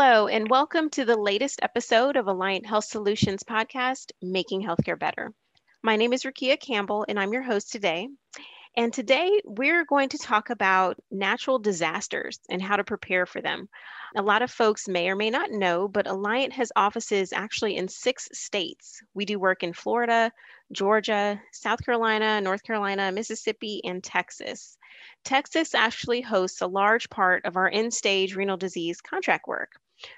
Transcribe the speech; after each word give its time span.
Hello, 0.00 0.28
and 0.28 0.48
welcome 0.48 0.90
to 0.90 1.04
the 1.04 1.16
latest 1.16 1.58
episode 1.60 2.14
of 2.14 2.26
Alliant 2.26 2.64
Health 2.64 2.84
Solutions 2.84 3.42
podcast, 3.42 4.12
Making 4.22 4.62
Healthcare 4.62 4.96
Better. 4.96 5.34
My 5.82 5.96
name 5.96 6.12
is 6.12 6.22
Rakia 6.22 6.56
Campbell, 6.60 7.04
and 7.08 7.18
I'm 7.18 7.32
your 7.32 7.42
host 7.42 7.72
today. 7.72 8.06
And 8.76 8.92
today 8.92 9.40
we're 9.44 9.84
going 9.84 10.10
to 10.10 10.18
talk 10.18 10.50
about 10.50 10.98
natural 11.10 11.58
disasters 11.58 12.38
and 12.48 12.62
how 12.62 12.76
to 12.76 12.84
prepare 12.84 13.26
for 13.26 13.42
them. 13.42 13.68
A 14.14 14.22
lot 14.22 14.42
of 14.42 14.52
folks 14.52 14.86
may 14.86 15.10
or 15.10 15.16
may 15.16 15.30
not 15.30 15.50
know, 15.50 15.88
but 15.88 16.06
Alliant 16.06 16.52
has 16.52 16.70
offices 16.76 17.32
actually 17.32 17.74
in 17.76 17.88
six 17.88 18.28
states. 18.32 19.00
We 19.14 19.24
do 19.24 19.40
work 19.40 19.64
in 19.64 19.72
Florida, 19.72 20.30
Georgia, 20.70 21.42
South 21.52 21.84
Carolina, 21.84 22.40
North 22.40 22.62
Carolina, 22.62 23.10
Mississippi, 23.10 23.80
and 23.82 24.04
Texas. 24.04 24.78
Texas 25.24 25.74
actually 25.74 26.20
hosts 26.20 26.60
a 26.60 26.68
large 26.68 27.10
part 27.10 27.44
of 27.46 27.56
our 27.56 27.68
end 27.68 27.92
stage 27.92 28.36
renal 28.36 28.56
disease 28.56 29.00
contract 29.00 29.48
work. 29.48 29.72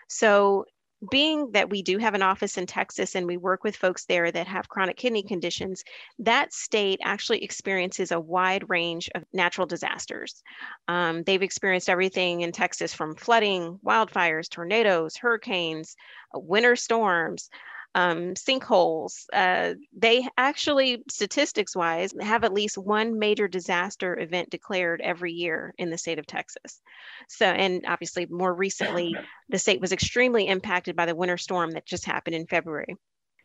So 0.08 0.66
being 1.10 1.52
that 1.52 1.70
we 1.70 1.82
do 1.82 1.96
have 1.98 2.14
an 2.14 2.22
office 2.22 2.58
in 2.58 2.66
Texas 2.66 3.14
and 3.14 3.26
we 3.26 3.38
work 3.38 3.64
with 3.64 3.74
folks 3.74 4.04
there 4.04 4.30
that 4.30 4.46
have 4.46 4.68
chronic 4.68 4.98
kidney 4.98 5.22
conditions, 5.22 5.82
that 6.18 6.52
state 6.52 7.00
actually 7.02 7.42
experiences 7.42 8.12
a 8.12 8.20
wide 8.20 8.68
range 8.68 9.08
of 9.14 9.24
natural 9.32 9.66
disasters. 9.66 10.42
Um, 10.88 11.22
they've 11.22 11.42
experienced 11.42 11.88
everything 11.88 12.42
in 12.42 12.52
Texas 12.52 12.92
from 12.92 13.14
flooding, 13.14 13.78
wildfires, 13.84 14.50
tornadoes, 14.50 15.16
hurricanes, 15.16 15.96
uh, 16.34 16.38
winter 16.38 16.76
storms 16.76 17.48
um, 17.94 18.34
sinkholes. 18.34 19.24
Uh, 19.32 19.74
they 19.96 20.26
actually, 20.36 21.02
statistics 21.10 21.74
wise, 21.74 22.14
have 22.20 22.44
at 22.44 22.52
least 22.52 22.78
one 22.78 23.18
major 23.18 23.48
disaster 23.48 24.18
event 24.18 24.50
declared 24.50 25.00
every 25.00 25.32
year 25.32 25.74
in 25.78 25.90
the 25.90 25.98
state 25.98 26.18
of 26.18 26.26
Texas. 26.26 26.80
So, 27.28 27.46
and 27.46 27.84
obviously, 27.86 28.26
more 28.26 28.54
recently, 28.54 29.14
the 29.48 29.58
state 29.58 29.80
was 29.80 29.92
extremely 29.92 30.46
impacted 30.46 30.96
by 30.96 31.06
the 31.06 31.16
winter 31.16 31.36
storm 31.36 31.72
that 31.72 31.86
just 31.86 32.04
happened 32.04 32.36
in 32.36 32.46
February. 32.46 32.96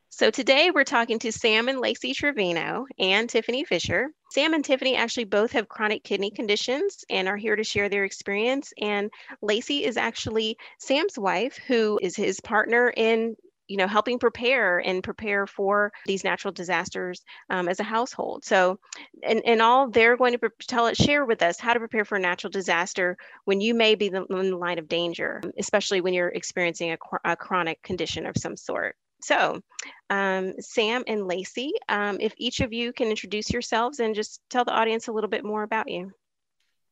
So 0.10 0.32
today 0.32 0.72
we're 0.72 0.86
talking 0.86 1.20
to 1.20 1.32
Sam 1.32 1.68
and 1.68 1.82
Lacey 1.82 2.14
Trevino 2.14 2.86
and 2.98 3.30
Tiffany 3.30 3.66
Fisher. 3.66 4.08
Sam 4.32 4.54
and 4.54 4.64
Tiffany 4.64 4.96
actually 4.96 5.26
both 5.26 5.52
have 5.52 5.68
chronic 5.68 6.06
kidney 6.06 6.32
conditions 6.32 7.04
and 7.10 7.28
are 7.28 7.36
here 7.36 7.58
to 7.58 7.66
share 7.66 7.90
their 7.90 8.06
experience. 8.06 8.72
And 8.80 9.12
Lacey 9.42 9.84
is 9.84 9.98
actually 9.98 10.58
Sam's 10.80 11.20
wife, 11.20 11.60
who 11.68 12.00
is 12.02 12.16
his 12.16 12.40
partner 12.40 12.94
in 12.96 13.36
you 13.68 13.78
know 13.78 13.88
helping 13.88 14.20
prepare 14.20 14.80
and 14.80 15.04
prepare 15.04 15.48
for 15.48 15.92
these 16.06 16.24
natural 16.24 16.52
disasters 16.52 17.24
um, 17.50 17.68
as 17.68 17.80
a 17.80 17.84
household. 17.84 18.46
So 18.46 18.80
and, 19.24 19.42
and 19.46 19.62
all 19.62 19.90
they're 19.90 20.18
going 20.18 20.38
to 20.38 20.52
tell 20.68 20.88
it 20.88 20.98
share 20.98 21.26
with 21.26 21.42
us 21.42 21.60
how 21.60 21.74
to 21.74 21.80
prepare 21.80 22.06
for 22.06 22.16
a 22.16 22.20
natural 22.20 22.52
disaster 22.52 23.18
when 23.46 23.62
you 23.62 23.74
may 23.74 23.96
be 23.96 24.08
in 24.08 24.26
the 24.28 24.58
line 24.58 24.80
of 24.80 24.88
danger 24.88 25.42
especially 25.58 26.02
when 26.02 26.14
you're 26.14 26.30
experiencing 26.30 26.92
a, 26.92 26.98
a 27.24 27.36
chronic 27.36 27.82
condition 27.82 28.26
of 28.26 28.36
some 28.38 28.56
sort. 28.56 28.96
So 29.22 29.62
um, 30.10 30.54
sam 30.60 31.04
and 31.08 31.28
lacey 31.28 31.72
um, 31.90 32.18
if 32.20 32.34
each 32.38 32.60
of 32.60 32.74
you 32.74 32.94
can 32.94 33.08
introduce 33.08 33.52
yourselves 33.52 34.00
and 34.00 34.14
just 34.14 34.42
tell 34.50 34.66
the 34.66 34.72
audience 34.72 35.08
a 35.08 35.12
little 35.12 35.30
bit 35.30 35.44
more 35.44 35.64
about 35.64 35.90
you. 35.90 36.12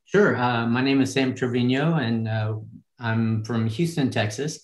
Sure 0.05 0.35
uh, 0.35 0.66
my 0.66 0.81
name 0.81 1.01
is 1.01 1.13
sam 1.13 1.33
trevino 1.33 1.95
and 1.95 2.27
uh, 2.27 2.55
i'm 2.99 3.44
from 3.44 3.67
houston 3.67 4.09
texas 4.09 4.59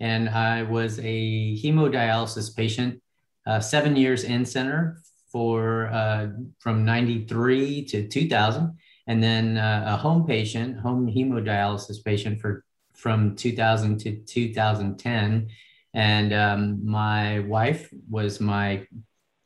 and 0.00 0.28
I 0.28 0.62
was 0.62 0.98
a 0.98 1.56
hemodialysis 1.62 2.56
patient, 2.56 3.02
uh, 3.46 3.60
seven 3.60 3.96
years 3.96 4.24
in 4.24 4.44
center 4.46 5.02
for 5.30 5.88
uh, 5.88 6.28
from 6.58 6.84
93 6.84 7.84
to 7.84 8.08
2000, 8.08 8.76
and 9.06 9.22
then 9.22 9.58
uh, 9.58 9.84
a 9.86 9.96
home 9.96 10.26
patient, 10.26 10.80
home 10.80 11.06
hemodialysis 11.06 12.02
patient 12.04 12.40
for 12.40 12.64
from 12.94 13.36
2000 13.36 13.98
to 13.98 14.16
2010. 14.16 15.48
And 15.94 16.32
um, 16.32 16.86
my 16.86 17.40
wife 17.40 17.92
was 18.08 18.40
my 18.40 18.86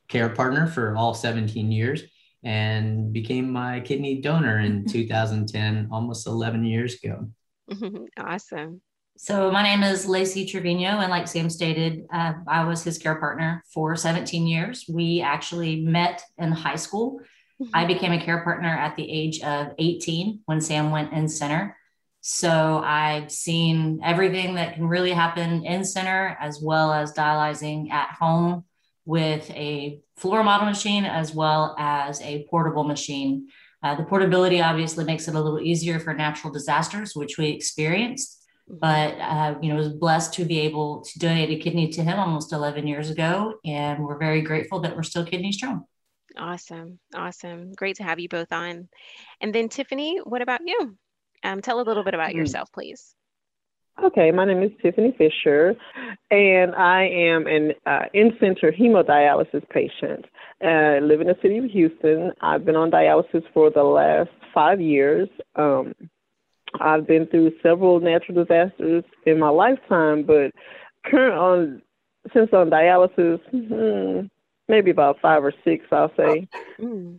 care 0.08 0.28
partner 0.28 0.66
for 0.66 0.96
all 0.96 1.14
17 1.14 1.70
years 1.72 2.02
and 2.42 3.12
became 3.12 3.50
my 3.50 3.80
kidney 3.80 4.20
donor 4.20 4.58
in 4.58 4.86
2010, 4.88 5.88
almost 5.90 6.26
11 6.26 6.64
years 6.64 7.02
ago. 7.02 7.28
awesome. 8.18 8.82
So 9.16 9.48
my 9.52 9.62
name 9.62 9.84
is 9.84 10.06
Lacey 10.06 10.44
Trevino, 10.44 10.98
and 10.98 11.08
like 11.08 11.28
Sam 11.28 11.48
stated, 11.48 12.04
uh, 12.12 12.32
I 12.48 12.64
was 12.64 12.82
his 12.82 12.98
care 12.98 13.14
partner 13.14 13.62
for 13.72 13.94
17 13.94 14.44
years. 14.44 14.86
We 14.88 15.20
actually 15.20 15.82
met 15.82 16.22
in 16.36 16.50
high 16.50 16.74
school. 16.74 17.20
Mm-hmm. 17.62 17.70
I 17.72 17.84
became 17.84 18.10
a 18.10 18.20
care 18.20 18.42
partner 18.42 18.68
at 18.68 18.96
the 18.96 19.08
age 19.08 19.40
of 19.40 19.68
18 19.78 20.40
when 20.46 20.60
Sam 20.60 20.90
went 20.90 21.12
in 21.12 21.28
center. 21.28 21.76
So 22.22 22.82
I've 22.84 23.30
seen 23.30 24.00
everything 24.02 24.56
that 24.56 24.74
can 24.74 24.88
really 24.88 25.12
happen 25.12 25.64
in 25.64 25.84
center, 25.84 26.36
as 26.40 26.60
well 26.60 26.92
as 26.92 27.12
dialyzing 27.12 27.92
at 27.92 28.10
home 28.18 28.64
with 29.04 29.48
a 29.50 30.00
floor 30.16 30.42
model 30.42 30.66
machine, 30.66 31.04
as 31.04 31.32
well 31.32 31.76
as 31.78 32.20
a 32.22 32.46
portable 32.50 32.84
machine. 32.84 33.46
Uh, 33.80 33.94
the 33.94 34.04
portability 34.04 34.60
obviously 34.60 35.04
makes 35.04 35.28
it 35.28 35.36
a 35.36 35.40
little 35.40 35.60
easier 35.60 36.00
for 36.00 36.14
natural 36.14 36.52
disasters, 36.52 37.14
which 37.14 37.38
we 37.38 37.50
experienced 37.50 38.43
but 38.68 39.14
uh, 39.20 39.54
you 39.60 39.68
know 39.68 39.76
was 39.76 39.88
blessed 39.88 40.32
to 40.34 40.44
be 40.44 40.60
able 40.60 41.02
to 41.02 41.18
donate 41.18 41.50
a 41.50 41.62
kidney 41.62 41.88
to 41.88 42.02
him 42.02 42.18
almost 42.18 42.52
11 42.52 42.86
years 42.86 43.10
ago 43.10 43.54
and 43.64 44.02
we're 44.02 44.18
very 44.18 44.40
grateful 44.40 44.80
that 44.80 44.96
we're 44.96 45.02
still 45.02 45.24
kidney 45.24 45.52
strong 45.52 45.84
awesome 46.36 46.98
awesome 47.14 47.72
great 47.72 47.96
to 47.96 48.02
have 48.02 48.18
you 48.18 48.28
both 48.28 48.52
on 48.52 48.88
and 49.40 49.54
then 49.54 49.68
tiffany 49.68 50.18
what 50.24 50.42
about 50.42 50.60
you 50.64 50.96
um, 51.42 51.60
tell 51.60 51.80
a 51.80 51.82
little 51.82 52.04
bit 52.04 52.14
about 52.14 52.30
mm. 52.30 52.36
yourself 52.36 52.70
please 52.72 53.14
Okay, 54.02 54.32
my 54.32 54.44
name 54.44 54.60
is 54.60 54.72
Tiffany 54.82 55.14
Fisher, 55.16 55.76
and 56.28 56.74
I 56.74 57.04
am 57.04 57.46
an 57.46 57.72
uh, 57.86 58.06
in-center 58.12 58.72
hemodialysis 58.72 59.68
patient. 59.70 60.24
Uh, 60.62 60.66
I 60.66 60.98
live 60.98 61.20
in 61.20 61.28
the 61.28 61.36
city 61.40 61.58
of 61.58 61.66
Houston. 61.66 62.32
I've 62.40 62.64
been 62.64 62.74
on 62.74 62.90
dialysis 62.90 63.44
for 63.54 63.70
the 63.70 63.84
last 63.84 64.30
five 64.52 64.80
years. 64.80 65.28
Um, 65.54 65.94
I've 66.80 67.06
been 67.06 67.26
through 67.26 67.52
several 67.62 68.00
natural 68.00 68.44
disasters 68.44 69.04
in 69.26 69.38
my 69.38 69.48
lifetime, 69.48 70.24
but 70.24 70.52
current 71.06 71.38
on 71.38 71.82
since 72.32 72.50
on 72.52 72.70
dialysis, 72.70 73.40
hmm, 73.50 74.26
maybe 74.68 74.90
about 74.90 75.20
five 75.20 75.44
or 75.44 75.52
six, 75.64 75.84
I'll 75.92 76.12
say. 76.16 76.48
Mm. 76.80 77.18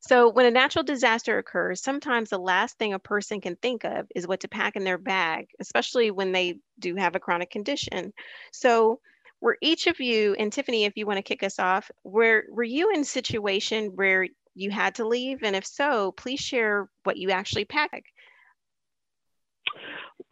So, 0.00 0.30
when 0.30 0.46
a 0.46 0.50
natural 0.50 0.84
disaster 0.84 1.38
occurs, 1.38 1.82
sometimes 1.82 2.30
the 2.30 2.38
last 2.38 2.78
thing 2.78 2.94
a 2.94 2.98
person 2.98 3.40
can 3.40 3.56
think 3.56 3.84
of 3.84 4.06
is 4.14 4.28
what 4.28 4.40
to 4.40 4.48
pack 4.48 4.76
in 4.76 4.84
their 4.84 4.98
bag, 4.98 5.48
especially 5.60 6.10
when 6.10 6.32
they 6.32 6.60
do 6.78 6.94
have 6.94 7.16
a 7.16 7.20
chronic 7.20 7.50
condition. 7.50 8.12
So, 8.52 9.00
were 9.40 9.58
each 9.60 9.86
of 9.86 10.00
you, 10.00 10.34
and 10.38 10.52
Tiffany, 10.52 10.84
if 10.84 10.96
you 10.96 11.06
want 11.06 11.18
to 11.18 11.22
kick 11.22 11.42
us 11.42 11.58
off, 11.58 11.90
were, 12.04 12.44
were 12.50 12.64
you 12.64 12.90
in 12.92 13.00
a 13.00 13.04
situation 13.04 13.92
where 13.94 14.26
you 14.54 14.70
had 14.70 14.96
to 14.96 15.06
leave? 15.06 15.42
And 15.42 15.54
if 15.54 15.66
so, 15.66 16.12
please 16.12 16.40
share 16.40 16.88
what 17.04 17.16
you 17.16 17.30
actually 17.30 17.64
packed. 17.64 18.08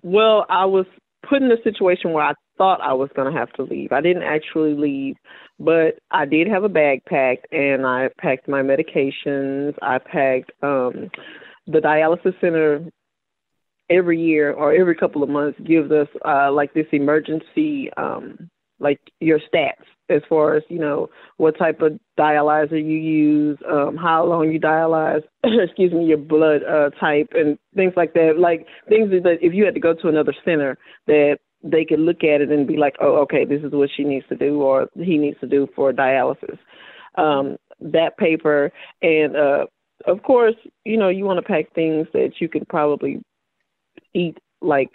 Well, 0.03 0.47
I 0.49 0.67
was 0.67 0.87
put 1.29 1.43
in 1.43 1.51
a 1.51 1.62
situation 1.62 2.12
where 2.12 2.25
I 2.25 2.33
thought 2.59 2.81
I 2.81 2.95
was 2.95 3.11
going 3.15 3.33
to 3.33 3.39
have 3.39 3.53
to 3.55 3.62
leave. 3.62 3.93
I 3.93 4.01
didn't 4.01 4.23
actually 4.23 4.75
leave, 4.75 5.17
but 5.59 5.99
I 6.11 6.25
did 6.25 6.49
have 6.49 6.65
a 6.65 6.69
bag 6.69 7.05
packed 7.05 7.53
and 7.53 7.87
I 7.87 8.09
packed 8.19 8.49
my 8.49 8.62
medications. 8.62 9.75
I 9.83 9.99
packed 9.99 10.53
um 10.62 11.11
the 11.67 11.81
dialysis 11.81 12.41
center 12.41 12.85
every 13.91 14.21
year 14.21 14.53
or 14.53 14.73
every 14.73 14.94
couple 14.94 15.23
of 15.23 15.29
months 15.29 15.59
gives 15.61 15.91
us 15.91 16.09
uh 16.25 16.50
like 16.53 16.75
this 16.75 16.87
emergency 16.93 17.91
um 17.97 18.50
like 18.78 19.00
your 19.20 19.40
stats 19.40 19.84
as 20.08 20.23
far 20.28 20.55
as 20.55 20.62
you 20.69 20.78
know 20.78 21.08
what 21.37 21.58
type 21.58 21.81
of 21.81 21.99
dialyzer 22.19 22.73
you 22.73 22.96
use, 22.96 23.58
um, 23.70 23.96
how 23.96 24.25
long 24.25 24.50
you 24.50 24.61
dialyze, 24.61 25.23
excuse 25.44 25.93
me, 25.93 26.05
your 26.05 26.19
blood 26.19 26.62
uh, 26.62 26.90
type, 27.00 27.28
and 27.34 27.58
things 27.75 27.93
like 27.96 28.14
that. 28.14 28.34
Like 28.38 28.67
things 28.88 29.11
that 29.11 29.38
if 29.40 29.52
you 29.52 29.64
had 29.64 29.75
to 29.75 29.81
go 29.81 29.94
to 29.94 30.08
another 30.08 30.34
center, 30.44 30.78
that 31.06 31.38
they 31.62 31.84
could 31.84 32.00
look 32.00 32.23
at 32.23 32.40
it 32.40 32.50
and 32.50 32.67
be 32.67 32.76
like, 32.76 32.94
oh, 33.00 33.17
okay, 33.23 33.44
this 33.44 33.62
is 33.62 33.73
what 33.73 33.90
she 33.94 34.05
needs 34.05 34.26
to 34.28 34.37
do 34.37 34.62
or 34.62 34.88
he 34.94 35.19
needs 35.19 35.38
to 35.40 35.46
do 35.46 35.69
for 35.75 35.93
dialysis. 35.93 36.58
Um, 37.17 37.56
that 37.81 38.17
paper, 38.19 38.70
and 39.02 39.37
uh, 39.37 39.67
of 40.06 40.22
course, 40.22 40.55
you 40.84 40.96
know, 40.96 41.08
you 41.08 41.25
want 41.25 41.38
to 41.38 41.43
pack 41.43 41.72
things 41.75 42.06
that 42.12 42.34
you 42.40 42.49
can 42.49 42.64
probably 42.67 43.22
eat, 44.14 44.38
like 44.61 44.90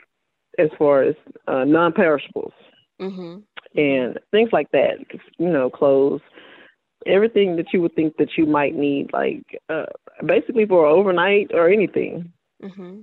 as 0.58 0.70
far 0.78 1.04
as 1.04 1.16
uh, 1.48 1.64
non-perishables. 1.66 2.54
Mm-hmm 3.02 3.40
and 3.76 4.20
things 4.32 4.50
like 4.52 4.70
that. 4.72 4.98
You 5.38 5.50
know, 5.50 5.70
clothes, 5.70 6.22
everything 7.06 7.56
that 7.56 7.74
you 7.74 7.82
would 7.82 7.96
think 7.96 8.18
that 8.18 8.38
you 8.38 8.46
might 8.46 8.76
need, 8.76 9.12
like 9.14 9.44
uh, 9.70 9.86
basically 10.26 10.66
for 10.66 10.86
overnight 10.86 11.52
or 11.54 11.70
anything. 11.70 12.32
Mm-hmm. 12.64 13.02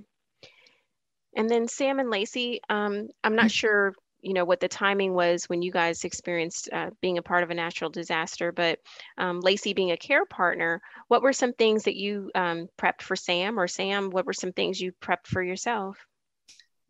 And 1.35 1.49
then 1.49 1.67
Sam 1.67 1.99
and 1.99 2.09
Lacey, 2.09 2.59
um, 2.69 3.09
I'm 3.23 3.35
not 3.35 3.51
sure, 3.51 3.93
you 4.21 4.33
know, 4.33 4.45
what 4.45 4.59
the 4.59 4.67
timing 4.67 5.13
was 5.13 5.45
when 5.45 5.61
you 5.61 5.71
guys 5.71 6.03
experienced 6.03 6.69
uh, 6.73 6.89
being 7.01 7.17
a 7.17 7.21
part 7.21 7.43
of 7.43 7.51
a 7.51 7.53
natural 7.53 7.89
disaster, 7.89 8.51
but 8.51 8.79
um, 9.17 9.39
Lacey 9.39 9.73
being 9.73 9.91
a 9.91 9.97
care 9.97 10.25
partner, 10.25 10.81
what 11.07 11.21
were 11.21 11.33
some 11.33 11.53
things 11.53 11.83
that 11.83 11.95
you 11.95 12.31
um, 12.35 12.67
prepped 12.77 13.03
for 13.03 13.15
Sam, 13.15 13.59
or 13.59 13.67
Sam, 13.67 14.09
what 14.09 14.25
were 14.25 14.33
some 14.33 14.51
things 14.51 14.81
you 14.81 14.91
prepped 15.01 15.27
for 15.27 15.43
yourself? 15.43 15.97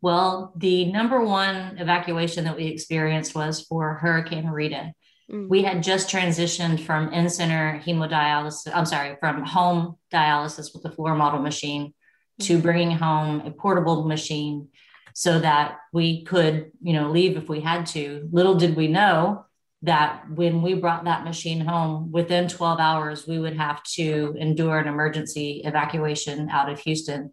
Well, 0.02 0.52
the 0.56 0.90
number 0.90 1.22
one 1.22 1.76
evacuation 1.78 2.44
that 2.44 2.56
we 2.56 2.66
experienced 2.66 3.34
was 3.34 3.60
for 3.60 3.94
Hurricane 3.94 4.48
Rita. 4.48 4.92
Mm. 5.30 5.48
We 5.48 5.62
had 5.62 5.82
just 5.82 6.08
transitioned 6.08 6.80
from 6.80 7.12
in 7.12 7.28
center 7.28 7.80
hemodialysis, 7.84 8.72
I'm 8.74 8.86
sorry, 8.86 9.16
from 9.20 9.44
home 9.44 9.96
dialysis 10.12 10.72
with 10.72 10.82
the 10.82 10.90
floor 10.90 11.14
model 11.14 11.40
machine 11.40 11.92
mm. 12.40 12.46
to 12.46 12.58
bringing 12.58 12.96
home 12.96 13.42
a 13.42 13.50
portable 13.50 14.06
machine 14.06 14.68
so 15.12 15.38
that 15.38 15.76
we 15.92 16.24
could, 16.24 16.72
you 16.80 16.94
know, 16.94 17.10
leave 17.10 17.36
if 17.36 17.48
we 17.48 17.60
had 17.60 17.84
to. 17.84 18.28
Little 18.32 18.54
did 18.54 18.76
we 18.76 18.88
know 18.88 19.44
that 19.82 20.24
when 20.30 20.62
we 20.62 20.74
brought 20.74 21.04
that 21.04 21.24
machine 21.24 21.60
home, 21.60 22.12
within 22.12 22.48
12 22.48 22.80
hours, 22.80 23.26
we 23.26 23.38
would 23.38 23.56
have 23.56 23.82
to 23.82 24.34
endure 24.38 24.78
an 24.78 24.88
emergency 24.88 25.62
evacuation 25.64 26.48
out 26.50 26.70
of 26.70 26.80
Houston 26.80 27.32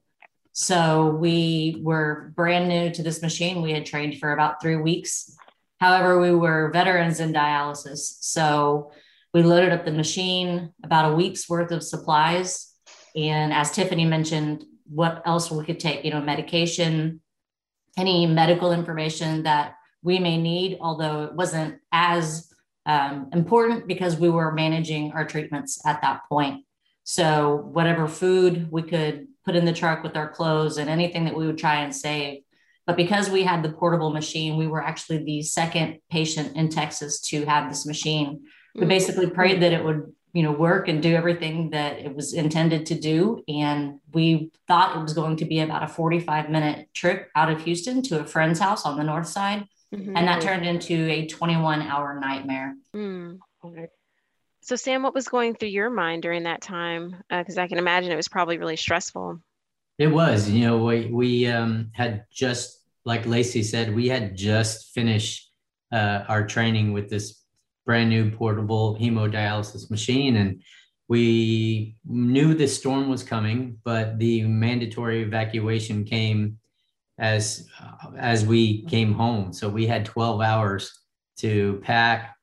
so 0.59 1.09
we 1.09 1.77
were 1.83 2.33
brand 2.35 2.67
new 2.67 2.89
to 2.89 3.03
this 3.03 3.21
machine. 3.21 3.61
We 3.61 3.73
had 3.73 3.85
trained 3.85 4.17
for 4.17 4.33
about 4.33 4.59
three 4.59 4.75
weeks. 4.75 5.37
However, 5.79 6.19
we 6.19 6.31
were 6.31 6.71
veterans 6.73 7.19
in 7.19 7.31
dialysis. 7.31 8.17
So 8.21 8.91
we 9.35 9.43
loaded 9.43 9.71
up 9.71 9.85
the 9.85 9.91
machine, 9.91 10.73
about 10.83 11.11
a 11.11 11.15
week's 11.15 11.47
worth 11.47 11.69
of 11.69 11.83
supplies. 11.83 12.73
And 13.15 13.53
as 13.53 13.69
Tiffany 13.69 14.05
mentioned, 14.05 14.65
what 14.89 15.21
else 15.27 15.51
we 15.51 15.63
could 15.63 15.79
take, 15.79 16.03
you 16.03 16.09
know, 16.09 16.21
medication, 16.21 17.21
any 17.95 18.25
medical 18.25 18.71
information 18.71 19.43
that 19.43 19.75
we 20.01 20.17
may 20.17 20.41
need, 20.41 20.79
although 20.81 21.25
it 21.25 21.33
wasn't 21.33 21.77
as 21.91 22.51
um, 22.87 23.29
important 23.31 23.87
because 23.87 24.17
we 24.17 24.29
were 24.31 24.51
managing 24.53 25.11
our 25.11 25.23
treatments 25.23 25.79
at 25.85 26.01
that 26.01 26.21
point. 26.27 26.65
So, 27.03 27.69
whatever 27.71 28.07
food 28.07 28.71
we 28.71 28.81
could 28.81 29.27
put 29.47 29.55
in 29.55 29.63
the 29.63 29.71
truck 29.71 30.03
with 30.03 30.17
our 30.17 30.27
clothes 30.27 30.77
and 30.77 30.89
anything 30.89 31.23
that 31.23 31.35
we 31.35 31.47
would 31.47 31.57
try 31.57 31.75
and 31.75 31.95
save. 31.95 32.41
But 32.85 32.97
because 32.97 33.29
we 33.29 33.43
had 33.43 33.63
the 33.63 33.69
portable 33.69 34.11
machine, 34.11 34.57
we 34.57 34.67
were 34.67 34.83
actually 34.83 35.23
the 35.23 35.41
second 35.41 35.99
patient 36.11 36.57
in 36.57 36.67
Texas 36.67 37.21
to 37.29 37.45
have 37.45 37.69
this 37.69 37.85
machine. 37.85 38.41
We 38.75 38.81
mm-hmm. 38.81 38.89
basically 38.89 39.29
prayed 39.29 39.61
that 39.61 39.71
it 39.71 39.85
would, 39.85 40.13
you 40.33 40.43
know, 40.43 40.51
work 40.51 40.89
and 40.89 41.01
do 41.01 41.15
everything 41.15 41.69
that 41.69 41.97
it 41.99 42.13
was 42.13 42.33
intended 42.33 42.87
to 42.87 42.99
do. 42.99 43.41
And 43.47 44.01
we 44.13 44.51
thought 44.67 44.97
it 44.97 45.01
was 45.01 45.13
going 45.13 45.37
to 45.37 45.45
be 45.45 45.61
about 45.61 45.83
a 45.83 45.87
45 45.87 46.49
minute 46.49 46.89
trip 46.93 47.29
out 47.33 47.49
of 47.49 47.61
Houston 47.63 48.01
to 48.03 48.19
a 48.19 48.25
friend's 48.25 48.59
house 48.59 48.85
on 48.85 48.97
the 48.97 49.03
north 49.05 49.27
side. 49.27 49.65
Mm-hmm. 49.95 50.17
And 50.17 50.27
that 50.27 50.41
turned 50.41 50.65
into 50.65 51.09
a 51.09 51.25
21 51.25 51.83
hour 51.83 52.19
nightmare. 52.19 52.75
Mm. 52.93 53.39
So, 54.67 54.75
Sam, 54.75 55.01
what 55.01 55.13
was 55.13 55.29
going 55.29 55.55
through 55.55 55.69
your 55.69 55.89
mind 55.89 56.23
during 56.23 56.43
that 56.43 56.59
time? 56.59 57.23
Because 57.29 57.57
uh, 57.57 57.61
I 57.61 57.69
can 57.69 57.77
imagine 57.77 58.11
it 58.11 58.17
was 58.17 58.27
probably 58.27 58.57
really 58.57 58.75
stressful. 58.75 59.39
It 59.97 60.07
was. 60.07 60.49
You 60.49 60.67
know, 60.67 60.83
we 60.83 61.05
we 61.05 61.47
um, 61.47 61.89
had 61.93 62.25
just, 62.29 62.83
like 63.05 63.25
Lacey 63.25 63.63
said, 63.63 63.95
we 63.95 64.09
had 64.09 64.35
just 64.35 64.93
finished 64.93 65.53
uh, 65.93 66.25
our 66.27 66.45
training 66.45 66.91
with 66.91 67.09
this 67.09 67.45
brand 67.85 68.09
new 68.09 68.29
portable 68.29 68.97
hemodialysis 68.99 69.89
machine, 69.89 70.35
and 70.35 70.61
we 71.07 71.95
knew 72.05 72.53
the 72.53 72.67
storm 72.67 73.07
was 73.07 73.23
coming, 73.23 73.77
but 73.85 74.19
the 74.19 74.43
mandatory 74.43 75.21
evacuation 75.21 76.03
came 76.03 76.57
as 77.17 77.69
as 78.17 78.45
we 78.45 78.83
came 78.87 79.13
home. 79.13 79.53
So 79.53 79.69
we 79.69 79.87
had 79.87 80.03
12 80.03 80.41
hours 80.41 80.91
to 81.37 81.79
pack, 81.85 82.36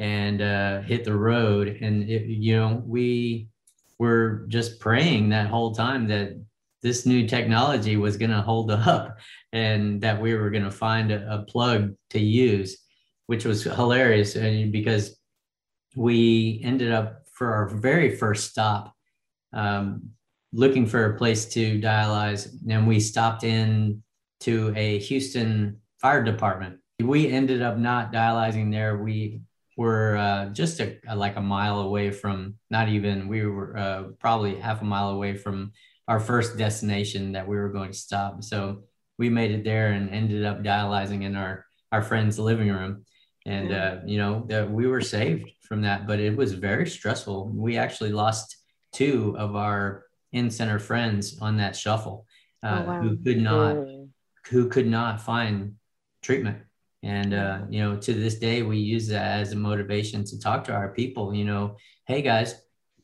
and 0.00 0.40
uh, 0.40 0.80
hit 0.80 1.04
the 1.04 1.14
road. 1.14 1.78
And 1.82 2.08
it, 2.08 2.22
you 2.22 2.56
know, 2.56 2.82
we 2.86 3.48
were 3.98 4.46
just 4.48 4.80
praying 4.80 5.28
that 5.28 5.48
whole 5.48 5.74
time 5.74 6.08
that 6.08 6.42
this 6.82 7.04
new 7.04 7.28
technology 7.28 7.98
was 7.98 8.16
going 8.16 8.30
to 8.30 8.40
hold 8.40 8.70
up 8.70 9.18
and 9.52 10.00
that 10.00 10.18
we 10.20 10.34
were 10.34 10.48
going 10.48 10.64
to 10.64 10.70
find 10.70 11.12
a, 11.12 11.34
a, 11.34 11.42
plug 11.42 11.94
to 12.08 12.18
use, 12.18 12.78
which 13.26 13.44
was 13.44 13.62
hilarious 13.62 14.36
and 14.36 14.72
because 14.72 15.18
we 15.94 16.62
ended 16.64 16.92
up 16.92 17.24
for 17.34 17.52
our 17.52 17.68
very 17.68 18.16
first 18.16 18.50
stop 18.50 18.94
um, 19.52 20.08
looking 20.54 20.86
for 20.86 21.12
a 21.12 21.18
place 21.18 21.44
to 21.44 21.78
dialyze 21.78 22.48
and 22.70 22.88
we 22.88 23.00
stopped 23.00 23.44
in 23.44 24.02
to 24.40 24.72
a 24.76 24.98
Houston 25.00 25.78
fire 26.00 26.24
department. 26.24 26.78
We 27.02 27.30
ended 27.30 27.60
up 27.60 27.76
not 27.76 28.12
dialyzing 28.12 28.70
there. 28.70 28.96
We 28.96 29.42
were 29.80 30.14
uh, 30.18 30.44
just 30.50 30.78
a, 30.78 30.98
like 31.16 31.36
a 31.36 31.40
mile 31.40 31.80
away 31.80 32.10
from 32.10 32.54
not 32.68 32.90
even 32.90 33.28
we 33.28 33.46
were 33.46 33.74
uh, 33.78 34.02
probably 34.18 34.56
half 34.56 34.82
a 34.82 34.84
mile 34.84 35.08
away 35.08 35.34
from 35.34 35.72
our 36.06 36.20
first 36.20 36.58
destination 36.58 37.32
that 37.32 37.48
we 37.48 37.56
were 37.56 37.70
going 37.70 37.90
to 37.90 37.96
stop. 37.96 38.44
So 38.44 38.82
we 39.16 39.30
made 39.30 39.52
it 39.52 39.64
there 39.64 39.92
and 39.92 40.10
ended 40.10 40.44
up 40.44 40.62
dialyzing 40.62 41.22
in 41.22 41.34
our 41.34 41.64
our 41.92 42.02
friend's 42.02 42.38
living 42.38 42.68
room. 42.68 43.06
And 43.46 43.72
uh, 43.72 43.96
you 44.04 44.18
know 44.18 44.44
that 44.50 44.70
we 44.70 44.86
were 44.86 45.00
saved 45.00 45.50
from 45.62 45.80
that 45.82 46.06
but 46.06 46.20
it 46.20 46.36
was 46.36 46.52
very 46.52 46.86
stressful. 46.86 47.48
We 47.48 47.78
actually 47.78 48.12
lost 48.12 48.58
two 48.92 49.34
of 49.38 49.56
our 49.56 50.04
in-center 50.32 50.78
friends 50.78 51.38
on 51.40 51.56
that 51.56 51.74
shuffle 51.74 52.26
uh, 52.62 52.82
oh, 52.84 52.86
wow. 52.86 53.00
who 53.00 53.16
could 53.24 53.40
not 53.40 53.76
who 54.50 54.68
could 54.68 54.86
not 54.86 55.22
find 55.22 55.76
treatment 56.20 56.58
and 57.02 57.32
uh, 57.32 57.60
you 57.68 57.80
know 57.80 57.96
to 57.96 58.12
this 58.12 58.38
day 58.38 58.62
we 58.62 58.78
use 58.78 59.08
that 59.08 59.40
as 59.40 59.52
a 59.52 59.56
motivation 59.56 60.24
to 60.24 60.38
talk 60.38 60.64
to 60.64 60.72
our 60.72 60.90
people 60.90 61.34
you 61.34 61.44
know 61.44 61.76
hey 62.06 62.22
guys 62.22 62.54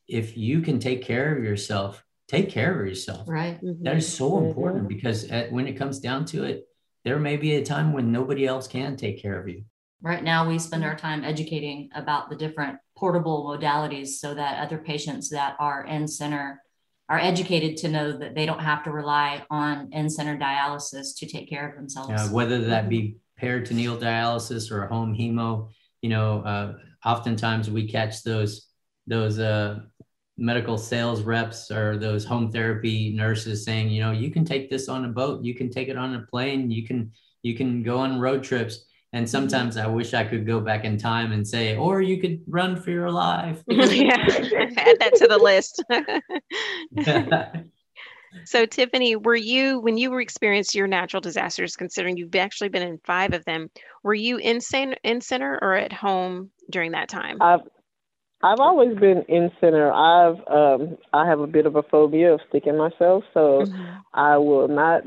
if 0.07 0.37
you 0.37 0.61
can 0.61 0.79
take 0.79 1.03
care 1.03 1.37
of 1.37 1.43
yourself 1.43 2.03
take 2.29 2.51
care 2.51 2.79
of 2.79 2.87
yourself 2.87 3.27
right 3.29 3.63
mm-hmm. 3.63 3.83
that 3.83 3.97
is 3.97 4.11
so 4.11 4.33
mm-hmm. 4.33 4.47
important 4.47 4.89
because 4.89 5.25
at, 5.31 5.51
when 5.51 5.67
it 5.67 5.75
comes 5.75 5.99
down 5.99 6.25
to 6.25 6.45
it 6.45 6.65
there 7.05 7.19
may 7.19 7.37
be 7.37 7.55
a 7.55 7.65
time 7.65 7.93
when 7.93 8.13
nobody 8.13 8.47
else 8.47 8.69
can 8.69 8.97
take 8.97 9.21
care 9.21 9.41
of 9.41 9.49
you 9.49 9.65
right 10.03 10.23
now 10.23 10.47
we 10.47 10.59
spend 10.59 10.85
our 10.85 10.97
time 10.97 11.25
educating 11.25 11.89
about 11.95 12.29
the 12.29 12.37
different 12.37 12.79
portable 12.97 13.45
modalities 13.45 14.09
so 14.09 14.35
that 14.35 14.63
other 14.63 14.79
patients 14.79 15.31
that 15.31 15.57
are 15.59 15.85
in 15.87 16.07
center 16.07 16.63
are 17.09 17.21
educated 17.21 17.77
to 17.77 17.89
know 17.89 18.19
that 18.19 18.35
they 18.35 18.47
don't 18.47 18.63
have 18.63 18.83
to 18.83 18.91
rely 18.91 19.45
on 19.49 19.89
in 19.93 20.11
center 20.11 20.37
dialysis 20.37 21.17
to 21.17 21.25
take 21.25 21.49
care 21.49 21.69
of 21.69 21.77
themselves. 21.77 22.11
Uh, 22.11 22.29
whether 22.33 22.65
that 22.65 22.89
be 22.89 22.99
mm-hmm 23.01 23.17
peritoneal 23.39 23.97
dialysis 23.97 24.71
or 24.71 24.85
a 24.85 24.89
home 24.89 25.15
hemo, 25.15 25.69
you 26.03 26.09
know, 26.09 26.41
uh, 26.43 26.75
oftentimes 27.05 27.71
we 27.71 27.89
catch 27.89 28.23
those 28.23 28.69
those 29.07 29.39
uh, 29.39 29.79
medical 30.37 30.77
sales 30.77 31.23
reps 31.23 31.71
or 31.71 31.97
those 31.97 32.25
home 32.25 32.51
therapy 32.51 33.13
nurses 33.15 33.65
saying, 33.65 33.89
you 33.91 34.03
know, 34.03 34.13
you 34.13 34.31
can 34.31 34.45
take 34.45 34.69
this 34.69 34.89
on 34.89 35.05
a 35.05 35.09
boat, 35.09 35.45
you 35.45 35.55
can 35.55 35.71
take 35.71 35.89
it 35.89 35.97
on 35.97 36.15
a 36.15 36.27
plane, 36.27 36.71
you 36.71 36.87
can 36.87 37.13
you 37.43 37.57
can 37.57 37.83
go 37.83 37.99
on 37.99 38.21
road 38.21 38.43
trips. 38.43 38.85
And 39.13 39.25
mm-hmm. 39.25 39.31
sometimes 39.31 39.77
I 39.77 39.87
wish 39.87 40.15
I 40.15 40.25
could 40.25 40.47
go 40.47 40.61
back 40.61 40.85
in 40.85 40.99
time 40.99 41.33
and 41.33 41.47
say, 41.47 41.77
or 41.77 42.03
you 42.03 42.21
could 42.21 42.43
run 42.49 42.77
for 42.77 42.91
your 42.91 43.11
life. 43.11 43.63
yeah, 43.69 44.17
add 44.77 44.99
that 44.99 45.13
to 45.17 45.27
the 45.29 45.39
list. 45.39 45.83
So, 48.45 48.67
Tiffany, 48.67 49.17
were 49.17 49.37
you, 49.37 49.81
when 49.81 49.99
you 49.99 50.11
were 50.11 50.21
experienced 50.21 50.75
your 50.75 50.87
natural 50.87 51.21
disasters, 51.21 51.77
considering 51.77 52.17
you've 52.17 52.35
actually 52.35 52.69
been 52.69 52.83
in 52.83 52.99
five 53.05 53.33
of 53.35 53.45
them, 53.45 53.71
were 54.03 54.15
you 54.15 54.39
in, 54.39 54.61
in 55.05 55.21
center 55.21 55.59
or 55.63 55.75
at 55.75 55.93
home 55.93 56.51
during 56.71 56.93
that 56.93 57.09
time? 57.09 57.41
I've, 57.41 57.61
I've 58.43 58.61
always 58.61 58.97
been 58.99 59.23
in 59.29 59.51
center. 59.61 59.93
I've, 59.93 60.37
um, 60.47 60.99
I 61.13 61.27
have 61.27 61.41
a 61.41 61.47
bit 61.47 61.67
of 61.67 61.77
a 61.77 61.83
phobia 61.83 62.35
of 62.35 62.41
sticking 62.49 62.77
myself, 62.77 63.25
so 63.33 63.63
mm-hmm. 63.63 63.85
I 64.15 64.37
will 64.37 64.69
not 64.69 65.03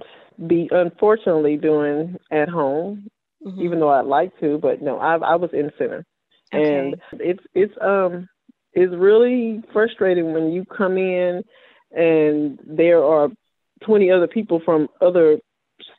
be, 0.47 0.67
unfortunately, 0.71 1.57
doing 1.57 2.17
at 2.31 2.49
home, 2.49 3.07
mm-hmm. 3.45 3.61
even 3.61 3.79
though 3.79 3.89
I'd 3.89 4.05
like 4.05 4.37
to. 4.39 4.57
But 4.57 4.81
no, 4.81 4.97
I, 4.99 5.15
I 5.17 5.35
was 5.35 5.51
in 5.53 5.71
center, 5.77 6.05
okay. 6.53 6.77
and 6.77 6.95
it's 7.13 7.43
it's 7.53 7.73
um 7.81 8.27
it's 8.73 8.93
really 8.95 9.61
frustrating 9.73 10.33
when 10.33 10.51
you 10.51 10.65
come 10.65 10.97
in 10.97 11.43
and 11.91 12.59
there 12.65 13.03
are 13.03 13.29
20 13.83 14.11
other 14.11 14.27
people 14.27 14.61
from 14.63 14.87
other, 15.01 15.39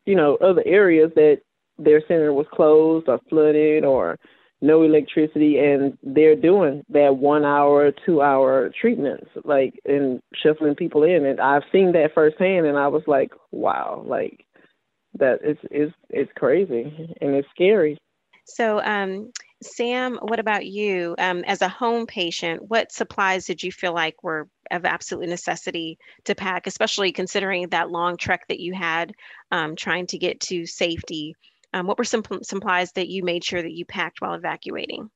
you 0.04 0.14
know, 0.14 0.36
other 0.36 0.62
areas 0.66 1.10
that 1.16 1.40
their 1.78 2.02
center 2.06 2.32
was 2.32 2.46
closed 2.52 3.08
or 3.08 3.20
flooded 3.28 3.84
or 3.84 4.18
no 4.62 4.82
electricity, 4.82 5.58
and 5.58 5.96
they're 6.02 6.36
doing 6.36 6.84
that 6.90 7.16
one 7.16 7.44
hour, 7.44 7.92
two 8.04 8.20
hour 8.20 8.70
treatments, 8.78 9.30
like 9.44 9.80
and 9.86 10.20
shuffling 10.34 10.74
people 10.74 11.02
in. 11.02 11.24
And 11.24 11.40
I've 11.40 11.62
seen 11.72 11.92
that 11.92 12.12
firsthand, 12.14 12.66
and 12.66 12.76
I 12.76 12.88
was 12.88 13.02
like, 13.06 13.32
wow, 13.50 14.04
like 14.06 14.44
that 15.18 15.40
is 15.42 15.56
is 15.70 15.92
it's 16.10 16.30
crazy 16.36 17.14
and 17.20 17.34
it's 17.34 17.48
scary. 17.54 17.96
So, 18.44 18.82
um, 18.82 19.32
Sam, 19.62 20.18
what 20.22 20.38
about 20.38 20.64
you? 20.64 21.14
Um, 21.18 21.44
as 21.44 21.60
a 21.60 21.68
home 21.68 22.06
patient, 22.06 22.62
what 22.68 22.92
supplies 22.92 23.44
did 23.44 23.62
you 23.62 23.70
feel 23.70 23.92
like 23.92 24.22
were 24.22 24.48
of 24.70 24.84
absolute 24.84 25.28
necessity 25.28 25.98
to 26.24 26.34
pack, 26.34 26.66
especially 26.66 27.12
considering 27.12 27.68
that 27.68 27.90
long 27.90 28.16
trek 28.16 28.46
that 28.48 28.60
you 28.60 28.72
had 28.72 29.12
um, 29.50 29.76
trying 29.76 30.06
to 30.08 30.18
get 30.18 30.40
to 30.40 30.64
safety? 30.64 31.34
Um, 31.74 31.86
what 31.86 31.98
were 31.98 32.04
some 32.04 32.24
supplies 32.42 32.92
that 32.92 33.08
you 33.08 33.22
made 33.22 33.44
sure 33.44 33.62
that 33.62 33.72
you 33.72 33.84
packed 33.84 34.20
while 34.20 34.34
evacuating? 34.34 35.10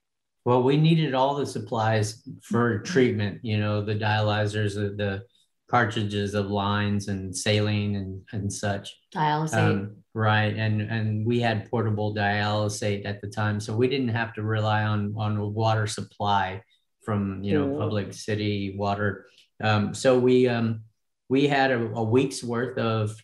Well, 0.45 0.63
we 0.63 0.77
needed 0.77 1.15
all 1.15 1.35
the 1.37 1.47
supplies 1.47 2.23
for 2.43 2.81
treatment, 2.81 3.41
you 3.43 3.59
know, 3.59 3.83
the 3.83 3.95
dialyzers, 3.95 4.75
the, 4.75 4.95
the 4.95 5.23
cartridges 5.71 6.35
of 6.35 6.51
lines 6.51 7.09
and 7.09 7.35
saline 7.35 7.97
and, 7.97 8.21
and 8.33 8.53
such. 8.53 8.95
Dialysate. 9.15 9.95
Right. 10.15 10.55
And 10.57 10.81
and 10.81 11.27
we 11.27 11.41
had 11.41 11.69
portable 11.69 12.15
dialysate 12.15 13.05
at 13.05 13.21
the 13.21 13.27
time. 13.29 13.59
So 13.59 13.75
we 13.77 13.89
didn't 13.89 14.11
have 14.11 14.33
to 14.35 14.43
rely 14.43 14.85
on 14.85 15.15
on 15.17 15.53
water 15.53 15.89
supply 15.89 16.63
from 17.05 17.43
you 17.43 17.59
know 17.59 17.79
public 17.79 18.13
city 18.13 18.77
water. 18.79 19.27
Um, 19.63 19.93
so 19.93 20.19
we 20.19 20.47
um, 20.49 20.85
we 21.29 21.49
had 21.49 21.73
a, 21.73 21.81
a, 21.95 22.03
week's 22.03 22.45
worth 22.45 22.79
of 22.79 23.17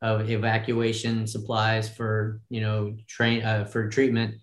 of 0.00 0.30
evacuation 0.30 1.26
supplies 1.26 1.88
for 1.88 2.40
you 2.48 2.60
know 2.60 2.96
train 3.08 3.42
uh, 3.42 3.64
for 3.64 3.88
treatment, 3.88 4.36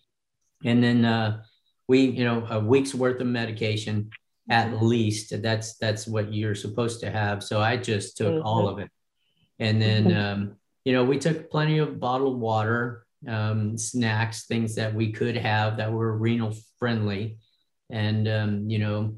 and 0.66 0.84
then 0.84 1.06
uh, 1.06 1.42
we 1.88 2.02
you 2.02 2.26
know 2.26 2.46
a 2.50 2.60
week's 2.60 2.94
worth 2.94 3.22
of 3.22 3.28
medication 3.28 4.10
at 4.50 4.68
mm-hmm. 4.68 4.86
least 4.86 5.42
that's 5.42 5.78
that's 5.78 6.08
what 6.08 6.34
you're 6.34 6.56
supposed 6.56 7.00
to 7.00 7.10
have 7.10 7.42
so 7.42 7.62
i 7.62 7.78
just 7.78 8.18
took 8.18 8.34
mm-hmm. 8.34 8.46
all 8.46 8.68
of 8.68 8.80
it 8.80 8.90
and 9.60 9.82
then 9.82 10.06
mm-hmm. 10.06 10.42
um, 10.42 10.56
you 10.86 10.94
know 10.94 11.04
we 11.04 11.18
took 11.18 11.50
plenty 11.50 11.78
of 11.78 12.00
bottled 12.00 12.40
water 12.40 13.06
um, 13.28 13.78
snacks 13.78 14.46
things 14.46 14.76
that 14.76 14.94
we 14.94 15.12
could 15.12 15.38
have 15.38 15.78
that 15.78 15.92
were 15.92 16.18
renal 16.18 16.54
friendly 16.80 17.38
and 17.90 18.28
um, 18.28 18.70
you 18.70 18.80
know 18.80 19.16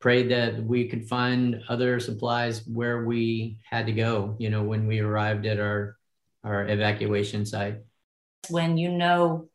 prayed 0.00 0.30
that 0.30 0.62
we 0.62 0.88
could 0.88 1.06
find 1.08 1.62
other 1.68 2.00
supplies 2.00 2.66
where 2.66 3.04
we 3.04 3.58
had 3.68 3.86
to 3.86 3.92
go 3.92 4.36
you 4.38 4.50
know 4.50 4.62
when 4.62 4.86
we 4.86 5.00
arrived 5.00 5.46
at 5.46 5.58
our 5.58 5.96
our 6.44 6.66
evacuation 6.68 7.44
site 7.44 7.78
when 8.48 8.76
you 8.76 8.90
know 8.90 9.48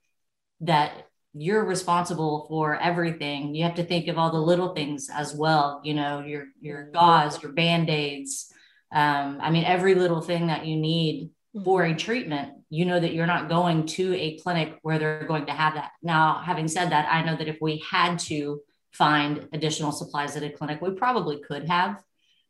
that 0.62 1.06
you're 1.38 1.66
responsible 1.66 2.46
for 2.48 2.80
everything. 2.80 3.54
You 3.54 3.66
have 3.66 3.76
to 3.76 3.84
think 3.84 4.08
of 4.08 4.18
all 4.18 4.32
the 4.32 4.38
little 4.38 4.74
things 4.74 5.10
as 5.14 5.36
well. 5.36 5.82
You 5.84 5.94
know, 5.94 6.22
your 6.22 6.46
your 6.62 6.90
gauze, 6.92 7.42
your 7.44 7.52
band 7.52 7.90
aids. 7.90 8.52
Um, 8.96 9.38
I 9.42 9.52
mean, 9.52 9.66
every 9.66 9.94
little 9.94 10.22
thing 10.22 10.48
that 10.48 10.66
you 10.66 10.78
need 10.78 11.30
for 11.64 11.84
a 11.84 11.96
treatment. 11.96 12.54
You 12.70 12.86
know 12.86 13.00
that 13.00 13.14
you're 13.14 13.26
not 13.26 13.50
going 13.50 13.86
to 13.88 14.16
a 14.16 14.38
clinic 14.40 14.78
where 14.82 15.00
they're 15.00 15.26
going 15.26 15.46
to 15.46 15.54
have 15.54 15.76
that. 15.76 15.92
Now, 16.02 16.42
having 16.44 16.68
said 16.68 16.90
that, 16.90 17.08
I 17.10 17.24
know 17.24 17.36
that 17.38 17.48
if 17.48 17.58
we 17.62 17.84
had 17.90 18.20
to 18.20 18.62
find 18.92 19.48
additional 19.54 19.92
supplies 19.92 20.36
at 20.36 20.44
a 20.44 20.50
clinic, 20.50 20.82
we 20.82 20.92
probably 20.92 21.40
could 21.40 21.68
have. 21.68 22.02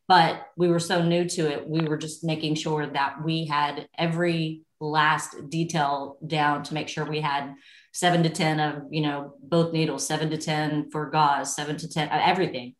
But 0.07 0.47
we 0.55 0.67
were 0.67 0.79
so 0.79 1.03
new 1.03 1.27
to 1.29 1.51
it, 1.51 1.67
we 1.67 1.81
were 1.81 1.97
just 1.97 2.23
making 2.23 2.55
sure 2.55 2.85
that 2.85 3.23
we 3.23 3.45
had 3.45 3.87
every 3.97 4.61
last 4.79 5.49
detail 5.49 6.17
down 6.25 6.61
to 6.63 6.75
make 6.75 6.89
sure 6.89 7.05
we 7.05 7.21
had 7.21 7.55
seven 7.91 8.21
to 8.21 8.29
10 8.29 8.59
of, 8.59 8.83
you 8.91 9.01
know, 9.01 9.33
both 9.41 9.73
needles, 9.73 10.05
seven 10.05 10.29
to 10.29 10.37
10 10.37 10.91
for 10.91 11.09
gauze, 11.09 11.55
seven 11.55 11.77
to 11.77 11.89
10, 11.89 12.09
uh, 12.09 12.21
everything. 12.23 12.75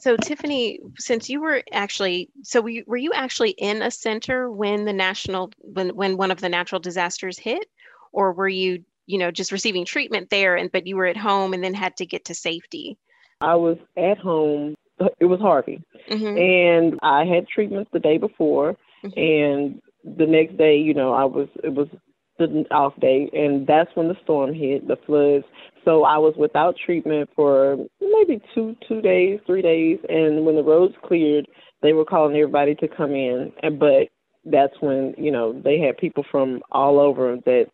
So 0.00 0.16
Tiffany, 0.16 0.80
since 0.98 1.30
you 1.30 1.40
were 1.40 1.62
actually, 1.72 2.30
so 2.42 2.60
were 2.60 2.68
you, 2.68 2.84
were 2.86 2.96
you 2.96 3.12
actually 3.12 3.50
in 3.50 3.82
a 3.82 3.90
center 3.90 4.50
when 4.50 4.84
the 4.84 4.92
national, 4.92 5.52
when, 5.58 5.90
when 5.94 6.16
one 6.16 6.30
of 6.30 6.40
the 6.40 6.48
natural 6.48 6.80
disasters 6.80 7.38
hit, 7.38 7.66
or 8.12 8.32
were 8.32 8.48
you, 8.48 8.84
you 9.06 9.18
know, 9.18 9.30
just 9.30 9.52
receiving 9.52 9.84
treatment 9.84 10.30
there 10.30 10.56
and, 10.56 10.72
but 10.72 10.86
you 10.86 10.96
were 10.96 11.06
at 11.06 11.16
home 11.16 11.54
and 11.54 11.62
then 11.62 11.74
had 11.74 11.96
to 11.98 12.06
get 12.06 12.24
to 12.24 12.34
safety? 12.34 12.98
I 13.40 13.54
was 13.54 13.78
at 13.96 14.18
home. 14.18 14.74
It 15.20 15.26
was 15.26 15.40
Harvey. 15.40 15.82
Mm-hmm. 16.10 16.38
And 16.38 16.98
I 17.02 17.24
had 17.24 17.46
treatments 17.46 17.90
the 17.92 18.00
day 18.00 18.18
before. 18.18 18.76
Mm-hmm. 19.04 19.18
And 19.18 20.16
the 20.16 20.26
next 20.26 20.56
day, 20.56 20.76
you 20.76 20.94
know, 20.94 21.12
I 21.12 21.24
was, 21.24 21.48
it 21.62 21.74
was 21.74 21.88
the 22.38 22.66
off 22.70 22.94
day, 23.00 23.30
and 23.32 23.66
that's 23.66 23.94
when 23.94 24.08
the 24.08 24.16
storm 24.22 24.52
hit, 24.52 24.86
the 24.88 24.96
floods. 25.06 25.44
So 25.86 26.04
I 26.04 26.18
was 26.18 26.34
without 26.36 26.74
treatment 26.84 27.30
for 27.36 27.76
maybe 28.00 28.40
two 28.54 28.76
two 28.88 29.00
days, 29.00 29.38
three 29.46 29.62
days, 29.62 29.98
and 30.08 30.44
when 30.44 30.56
the 30.56 30.62
roads 30.62 30.94
cleared, 31.04 31.46
they 31.82 31.92
were 31.92 32.04
calling 32.04 32.36
everybody 32.36 32.74
to 32.76 32.88
come 32.88 33.12
in. 33.12 33.52
And 33.62 33.78
but 33.78 34.08
that's 34.44 34.74
when 34.80 35.14
you 35.16 35.30
know 35.30 35.52
they 35.52 35.78
had 35.78 35.96
people 35.96 36.24
from 36.30 36.60
all 36.72 36.98
over 36.98 37.36
that 37.46 37.66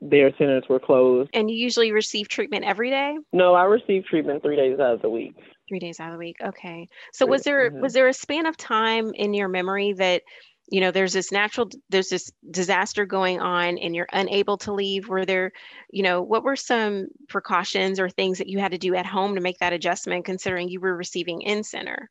their 0.00 0.30
centers 0.38 0.64
were 0.68 0.80
closed. 0.80 1.30
And 1.34 1.50
you 1.50 1.56
usually 1.56 1.92
receive 1.92 2.28
treatment 2.28 2.64
every 2.64 2.90
day? 2.90 3.16
No, 3.32 3.54
I 3.54 3.64
receive 3.64 4.04
treatment 4.04 4.42
three 4.42 4.56
days 4.56 4.78
out 4.78 4.94
of 4.94 5.02
the 5.02 5.10
week. 5.10 5.34
Three 5.68 5.78
days 5.78 6.00
out 6.00 6.08
of 6.08 6.14
the 6.14 6.18
week. 6.18 6.36
Okay. 6.42 6.88
So 7.12 7.26
was 7.26 7.42
there 7.42 7.70
mm-hmm. 7.70 7.80
was 7.80 7.92
there 7.92 8.08
a 8.08 8.14
span 8.14 8.46
of 8.46 8.56
time 8.56 9.12
in 9.14 9.34
your 9.34 9.48
memory 9.48 9.92
that 9.94 10.22
you 10.68 10.80
know 10.80 10.90
there's 10.90 11.12
this 11.12 11.30
natural 11.30 11.68
there's 11.90 12.08
this 12.08 12.30
disaster 12.50 13.06
going 13.06 13.40
on 13.40 13.78
and 13.78 13.94
you're 13.94 14.08
unable 14.12 14.58
to 14.58 14.72
leave. 14.72 15.08
Were 15.08 15.24
there 15.24 15.52
you 15.90 16.02
know 16.02 16.22
what 16.22 16.44
were 16.44 16.56
some 16.56 17.06
precautions 17.28 18.00
or 18.00 18.08
things 18.08 18.38
that 18.38 18.48
you 18.48 18.58
had 18.58 18.72
to 18.72 18.78
do 18.78 18.94
at 18.94 19.06
home 19.06 19.34
to 19.34 19.40
make 19.40 19.58
that 19.58 19.72
adjustment 19.72 20.24
considering 20.24 20.68
you 20.68 20.80
were 20.80 20.96
receiving 20.96 21.42
in 21.42 21.62
center 21.62 22.10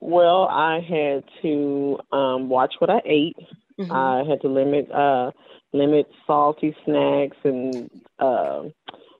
well 0.00 0.48
i 0.48 0.80
had 0.80 1.24
to 1.42 1.98
um, 2.12 2.48
watch 2.48 2.74
what 2.78 2.90
i 2.90 3.00
ate. 3.04 3.36
Mm-hmm. 3.80 3.92
i 3.92 4.24
had 4.28 4.40
to 4.42 4.48
limit 4.48 4.90
uh, 4.90 5.30
limit 5.72 6.06
salty 6.26 6.76
snacks 6.84 7.36
and 7.44 7.90
uh, 8.18 8.62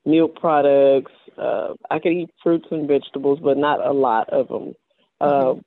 milk 0.04 0.34
products. 0.36 1.12
Uh, 1.38 1.74
i 1.90 1.98
could 1.98 2.12
eat 2.12 2.30
fruits 2.42 2.66
and 2.70 2.88
vegetables 2.88 3.38
but 3.42 3.56
not 3.56 3.84
a 3.84 3.92
lot 3.92 4.28
of 4.30 4.48
them 4.48 4.74
mm-hmm. 5.20 5.60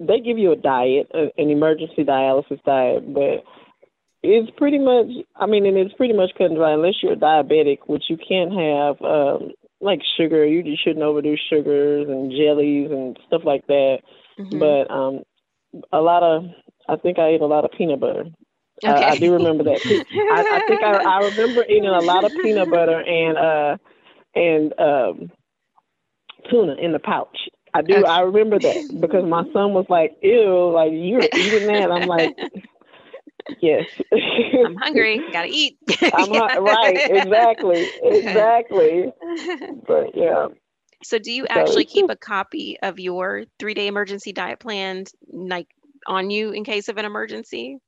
They 0.00 0.20
give 0.20 0.38
you 0.38 0.52
a 0.52 0.56
diet, 0.56 1.10
an 1.14 1.50
emergency 1.50 2.04
dialysis 2.04 2.62
diet, 2.64 3.12
but 3.12 3.44
it's 4.22 4.50
pretty 4.56 4.78
much. 4.78 5.06
I 5.36 5.46
mean, 5.46 5.66
and 5.66 5.76
it's 5.76 5.94
pretty 5.94 6.14
much 6.14 6.30
cut 6.36 6.48
and 6.48 6.56
dry. 6.56 6.72
Unless 6.72 7.02
you're 7.02 7.16
diabetic, 7.16 7.78
which 7.86 8.04
you 8.08 8.16
can't 8.16 8.52
have, 8.52 9.00
um, 9.02 9.52
like 9.80 10.00
sugar. 10.16 10.44
You 10.44 10.62
just 10.62 10.82
shouldn't 10.82 11.04
overdo 11.04 11.36
sugars 11.50 12.08
and 12.08 12.32
jellies 12.32 12.90
and 12.90 13.18
stuff 13.26 13.42
like 13.44 13.66
that. 13.66 13.98
Mm-hmm. 14.38 14.58
But 14.58 14.90
um, 14.90 15.22
a 15.92 16.00
lot 16.00 16.22
of, 16.22 16.44
I 16.88 16.96
think 16.96 17.18
I 17.18 17.28
ate 17.28 17.40
a 17.40 17.46
lot 17.46 17.64
of 17.64 17.70
peanut 17.72 18.00
butter. 18.00 18.24
Okay. 18.84 18.92
Uh, 18.92 19.10
I 19.10 19.18
do 19.18 19.32
remember 19.32 19.64
that. 19.64 19.80
I, 19.84 20.44
I 20.52 20.66
think 20.68 20.82
I, 20.82 21.02
I 21.02 21.18
remember 21.28 21.64
eating 21.64 21.86
a 21.86 22.00
lot 22.00 22.24
of 22.24 22.30
peanut 22.30 22.70
butter 22.70 23.00
and 23.00 23.36
uh 23.36 23.76
and 24.36 24.72
um 24.78 25.32
tuna 26.48 26.74
in 26.74 26.92
the 26.92 27.00
pouch. 27.00 27.47
I 27.74 27.82
do. 27.82 27.96
Okay. 27.96 28.08
I 28.08 28.20
remember 28.20 28.58
that 28.58 29.00
because 29.00 29.24
my 29.24 29.42
son 29.52 29.74
was 29.74 29.86
like, 29.88 30.16
"Ew, 30.22 30.70
like 30.72 30.90
you're 30.92 31.22
eating 31.22 31.66
that." 31.66 31.90
I'm 31.90 32.06
like, 32.06 32.30
"Yes." 33.60 33.84
I'm 34.64 34.76
hungry. 34.76 35.24
Gotta 35.32 35.48
eat. 35.50 35.78
I'm 36.14 36.28
hu- 36.28 36.60
right. 36.64 37.00
Exactly. 37.06 37.86
Exactly. 38.02 39.12
But 39.86 40.14
yeah. 40.14 40.48
So, 41.04 41.18
do 41.18 41.30
you 41.30 41.46
actually 41.46 41.84
keep 41.84 42.10
a 42.10 42.16
copy 42.16 42.78
of 42.82 42.98
your 42.98 43.44
three-day 43.58 43.86
emergency 43.86 44.32
diet 44.32 44.58
plan, 44.58 45.04
like 45.32 45.68
on 46.06 46.30
you 46.30 46.50
in 46.50 46.64
case 46.64 46.88
of 46.88 46.96
an 46.96 47.04
emergency? 47.04 47.78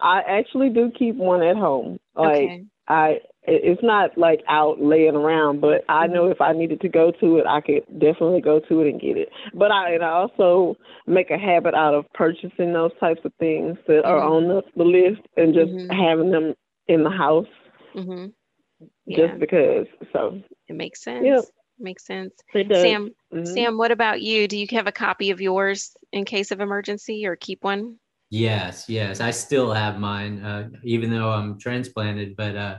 I 0.00 0.22
actually 0.26 0.70
do 0.70 0.90
keep 0.96 1.16
one 1.16 1.42
at 1.42 1.56
home. 1.56 1.98
Like 2.16 2.34
okay. 2.34 2.64
I 2.88 3.20
it's 3.48 3.82
not 3.82 4.18
like 4.18 4.42
out 4.48 4.80
laying 4.80 5.14
around, 5.14 5.60
but 5.60 5.84
I 5.88 6.06
know 6.08 6.24
mm-hmm. 6.24 6.32
if 6.32 6.40
I 6.40 6.52
needed 6.52 6.80
to 6.80 6.88
go 6.88 7.12
to 7.20 7.38
it, 7.38 7.46
I 7.46 7.60
could 7.60 7.84
definitely 7.98 8.40
go 8.40 8.60
to 8.68 8.80
it 8.80 8.90
and 8.90 9.00
get 9.00 9.16
it. 9.16 9.28
But 9.54 9.70
I, 9.70 9.94
and 9.94 10.04
I 10.04 10.10
also 10.10 10.76
make 11.06 11.30
a 11.30 11.38
habit 11.38 11.74
out 11.74 11.94
of 11.94 12.06
purchasing 12.12 12.72
those 12.72 12.90
types 12.98 13.20
of 13.24 13.32
things 13.38 13.76
that 13.86 14.02
mm-hmm. 14.04 14.08
are 14.08 14.20
on 14.20 14.48
the, 14.48 14.62
the 14.76 14.84
list 14.84 15.26
and 15.36 15.54
just 15.54 15.70
mm-hmm. 15.70 15.90
having 15.90 16.30
them 16.32 16.54
in 16.88 17.04
the 17.04 17.10
house. 17.10 17.46
Mm-hmm. 17.94 18.26
Yeah. 19.06 19.28
Just 19.28 19.40
because. 19.40 19.86
So 20.12 20.40
it 20.66 20.74
makes 20.74 21.02
sense. 21.02 21.24
Yep. 21.24 21.44
Makes 21.78 22.06
sense. 22.06 22.32
Sam, 22.52 23.10
mm-hmm. 23.32 23.44
Sam, 23.44 23.78
what 23.78 23.92
about 23.92 24.22
you? 24.22 24.48
Do 24.48 24.58
you 24.58 24.66
have 24.72 24.86
a 24.86 24.92
copy 24.92 25.30
of 25.30 25.40
yours 25.40 25.94
in 26.10 26.24
case 26.24 26.50
of 26.50 26.60
emergency 26.60 27.26
or 27.26 27.36
keep 27.36 27.62
one? 27.62 27.98
Yes, 28.30 28.88
yes. 28.88 29.20
I 29.20 29.30
still 29.30 29.72
have 29.72 30.00
mine, 30.00 30.42
uh, 30.42 30.68
even 30.82 31.10
though 31.10 31.30
I'm 31.30 31.58
transplanted, 31.58 32.36
but 32.36 32.56
uh, 32.56 32.78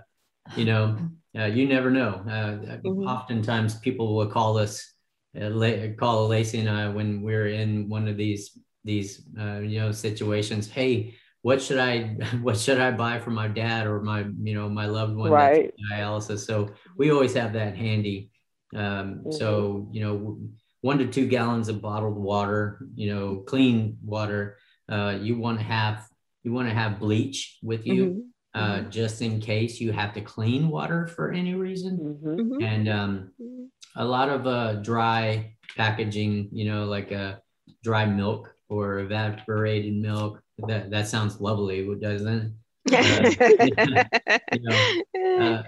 you 0.55 0.65
know, 0.65 0.97
uh, 1.37 1.45
you 1.45 1.67
never 1.67 1.89
know. 1.89 2.21
Uh, 2.27 2.77
mm-hmm. 2.81 3.07
Oftentimes, 3.07 3.75
people 3.75 4.15
will 4.15 4.27
call 4.27 4.57
us, 4.57 4.93
uh, 5.39 5.49
call 5.97 6.27
Lacey 6.27 6.59
and 6.59 6.69
I 6.69 6.89
when 6.89 7.21
we're 7.21 7.47
in 7.47 7.87
one 7.87 8.07
of 8.07 8.17
these 8.17 8.57
these 8.83 9.21
uh, 9.39 9.59
you 9.59 9.79
know 9.79 9.91
situations. 9.91 10.69
Hey, 10.69 11.15
what 11.43 11.61
should 11.61 11.79
I 11.79 12.03
what 12.41 12.57
should 12.57 12.79
I 12.79 12.91
buy 12.91 13.19
for 13.19 13.31
my 13.31 13.47
dad 13.47 13.87
or 13.87 14.01
my 14.01 14.25
you 14.41 14.53
know 14.53 14.67
my 14.69 14.85
loved 14.87 15.15
one 15.15 15.31
right. 15.31 15.73
dialysis? 15.91 16.45
So 16.45 16.69
we 16.97 17.11
always 17.11 17.33
have 17.35 17.53
that 17.53 17.77
handy. 17.77 18.31
Um, 18.75 18.81
mm-hmm. 18.81 19.31
So 19.31 19.87
you 19.91 20.01
know, 20.01 20.39
one 20.81 20.97
to 20.97 21.07
two 21.07 21.27
gallons 21.27 21.69
of 21.69 21.81
bottled 21.81 22.17
water, 22.17 22.79
you 22.95 23.13
know, 23.13 23.37
clean 23.37 23.97
water. 24.03 24.57
Uh, 24.89 25.17
you 25.21 25.37
want 25.37 25.59
to 25.59 25.63
have 25.65 26.07
you 26.43 26.53
want 26.53 26.69
to 26.69 26.73
have 26.73 26.99
bleach 26.99 27.57
with 27.61 27.85
you. 27.85 28.05
Mm-hmm 28.05 28.19
uh, 28.57 28.79
mm-hmm. 28.79 28.89
just 28.89 29.21
in 29.21 29.39
case 29.39 29.79
you 29.79 29.91
have 29.91 30.13
to 30.13 30.21
clean 30.21 30.69
water 30.69 31.07
for 31.07 31.31
any 31.31 31.53
reason. 31.53 31.97
Mm-hmm. 31.97 32.39
mm-hmm. 32.39 32.63
And 32.63 32.89
um, 32.89 33.31
mm-hmm. 33.41 33.65
a 33.95 34.05
lot 34.05 34.29
of 34.29 34.47
uh, 34.47 34.73
dry 34.81 35.53
packaging, 35.75 36.49
you 36.51 36.65
know, 36.65 36.85
like 36.85 37.11
a 37.11 37.21
uh, 37.21 37.35
dry 37.83 38.05
milk 38.05 38.53
or 38.67 38.99
evaporated 38.99 39.93
milk. 39.93 40.41
That 40.67 40.89
that 40.89 41.07
sounds 41.07 41.39
lovely, 41.39 41.85
doesn't 42.01 42.57
it? 42.89 42.89
Uh, 42.89 44.37
you 44.53 44.61
know, 44.65 45.53
uh, 45.53 45.63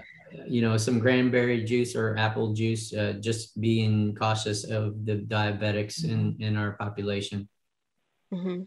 you 0.48 0.62
know, 0.62 0.76
some 0.76 1.00
cranberry 1.00 1.62
juice 1.62 1.94
or 1.94 2.16
apple 2.16 2.54
juice, 2.54 2.92
uh, 2.92 3.14
just 3.20 3.60
being 3.60 4.16
cautious 4.16 4.64
of 4.64 5.06
the 5.06 5.22
diabetics 5.30 6.02
in, 6.02 6.34
in 6.40 6.56
our 6.56 6.72
population. 6.72 7.48
Mm-hmm. 8.34 8.62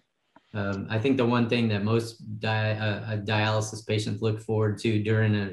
Um, 0.56 0.88
I 0.90 1.00
think 1.00 1.18
the 1.18 1.26
one 1.26 1.50
thing 1.50 1.68
that 1.70 1.84
most 1.84 2.40
di- 2.40 2.78
uh, 2.78 3.18
dialysis 3.18 3.86
patients 3.88 4.22
look 4.22 4.40
forward 4.40 4.78
to 4.80 5.02
during 5.02 5.34
a, 5.36 5.50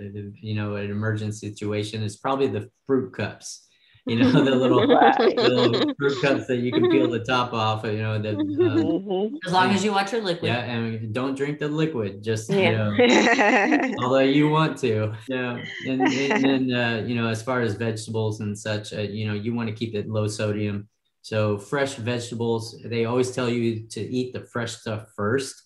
you 0.46 0.54
know, 0.54 0.76
an 0.76 0.90
emergency 0.90 1.48
situation 1.48 2.02
is 2.02 2.16
probably 2.16 2.48
the 2.48 2.70
fruit 2.86 3.14
cups 3.14 3.66
you 4.06 4.16
know 4.16 4.30
the 4.30 4.54
little, 4.54 4.86
right. 4.86 5.36
little 5.36 5.94
fruit 5.98 6.20
cups 6.22 6.46
that 6.46 6.56
you 6.56 6.72
can 6.72 6.90
peel 6.90 7.08
the 7.08 7.20
top 7.20 7.52
off 7.52 7.84
you 7.84 7.98
know 7.98 8.20
the 8.20 8.30
uh, 8.30 8.34
mm-hmm. 8.34 9.36
as 9.46 9.52
long 9.52 9.70
as 9.70 9.84
you 9.84 9.92
watch 9.92 10.12
your 10.12 10.22
liquid 10.22 10.50
yeah 10.50 10.60
and 10.60 11.12
don't 11.12 11.34
drink 11.34 11.58
the 11.58 11.68
liquid 11.68 12.22
just 12.22 12.50
yeah. 12.50 12.90
you 12.90 13.06
know 13.06 13.94
although 14.02 14.18
you 14.20 14.48
want 14.48 14.76
to 14.78 15.12
yeah 15.28 15.62
and, 15.86 16.02
and 16.02 16.44
then 16.44 16.72
uh, 16.72 17.04
you 17.06 17.14
know 17.14 17.28
as 17.28 17.42
far 17.42 17.60
as 17.60 17.74
vegetables 17.74 18.40
and 18.40 18.58
such 18.58 18.92
uh, 18.92 19.00
you 19.00 19.26
know 19.26 19.34
you 19.34 19.54
want 19.54 19.68
to 19.68 19.74
keep 19.74 19.94
it 19.94 20.08
low 20.08 20.26
sodium 20.26 20.88
so 21.22 21.58
fresh 21.58 21.94
vegetables 21.94 22.80
they 22.84 23.04
always 23.04 23.30
tell 23.30 23.48
you 23.48 23.86
to 23.88 24.00
eat 24.00 24.32
the 24.32 24.40
fresh 24.40 24.76
stuff 24.76 25.06
first 25.14 25.62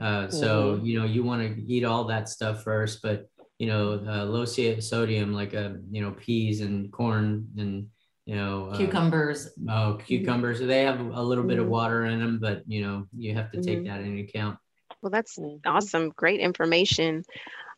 uh, 0.00 0.28
so 0.28 0.74
mm-hmm. 0.74 0.86
you 0.86 0.98
know 0.98 1.06
you 1.06 1.22
want 1.22 1.42
to 1.42 1.62
eat 1.72 1.84
all 1.84 2.04
that 2.04 2.28
stuff 2.28 2.62
first 2.62 3.02
but 3.02 3.26
you 3.58 3.66
know, 3.66 4.04
uh, 4.06 4.24
low 4.24 4.44
sodium 4.44 5.32
like 5.32 5.54
uh, 5.54 5.70
you 5.90 6.02
know 6.02 6.12
peas 6.12 6.60
and 6.60 6.92
corn 6.92 7.48
and 7.56 7.88
you 8.26 8.36
know 8.36 8.68
uh, 8.70 8.76
cucumbers. 8.76 9.50
Oh, 9.68 9.98
cucumbers. 10.04 10.60
They 10.60 10.82
have 10.82 11.00
a 11.00 11.22
little 11.22 11.44
bit 11.44 11.58
of 11.58 11.64
mm-hmm. 11.64 11.72
water 11.72 12.04
in 12.04 12.20
them, 12.20 12.38
but 12.38 12.62
you 12.66 12.82
know 12.82 13.06
you 13.16 13.34
have 13.34 13.50
to 13.52 13.62
take 13.62 13.78
mm-hmm. 13.78 13.88
that 13.88 14.00
into 14.00 14.22
account. 14.22 14.58
Well, 15.00 15.10
that's 15.10 15.38
awesome. 15.64 16.10
Great 16.10 16.40
information. 16.40 17.24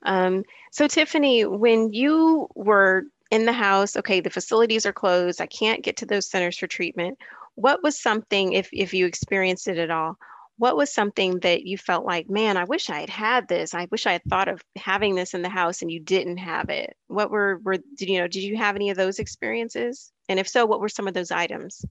Um, 0.04 0.44
so, 0.72 0.88
Tiffany, 0.88 1.44
when 1.44 1.92
you 1.92 2.48
were 2.54 3.04
in 3.30 3.44
the 3.44 3.52
house, 3.52 3.96
okay, 3.96 4.20
the 4.20 4.30
facilities 4.30 4.86
are 4.86 4.92
closed. 4.92 5.40
I 5.40 5.46
can't 5.46 5.84
get 5.84 5.96
to 5.98 6.06
those 6.06 6.30
centers 6.30 6.58
for 6.58 6.66
treatment. 6.66 7.18
What 7.54 7.82
was 7.82 8.00
something, 8.00 8.52
if 8.52 8.68
if 8.72 8.94
you 8.94 9.06
experienced 9.06 9.68
it 9.68 9.78
at 9.78 9.90
all, 9.90 10.16
what 10.58 10.76
was 10.76 10.92
something 10.92 11.38
that 11.40 11.64
you 11.64 11.78
felt 11.78 12.04
like, 12.04 12.28
man, 12.28 12.56
I 12.56 12.64
wish 12.64 12.90
I 12.90 13.00
had 13.00 13.10
had 13.10 13.48
this. 13.48 13.74
I 13.74 13.86
wish 13.90 14.06
I 14.06 14.12
had 14.12 14.24
thought 14.24 14.48
of 14.48 14.60
having 14.76 15.14
this 15.14 15.34
in 15.34 15.42
the 15.42 15.48
house 15.48 15.82
and 15.82 15.90
you 15.90 16.00
didn't 16.00 16.38
have 16.38 16.68
it. 16.68 16.96
What 17.06 17.30
were 17.30 17.60
were 17.62 17.78
did 17.96 18.08
you 18.08 18.18
know, 18.18 18.28
did 18.28 18.42
you 18.42 18.56
have 18.56 18.74
any 18.74 18.90
of 18.90 18.96
those 18.96 19.18
experiences? 19.18 20.12
And 20.28 20.40
if 20.40 20.48
so, 20.48 20.66
what 20.66 20.80
were 20.80 20.88
some 20.88 21.08
of 21.08 21.14
those 21.14 21.30
items? 21.30 21.84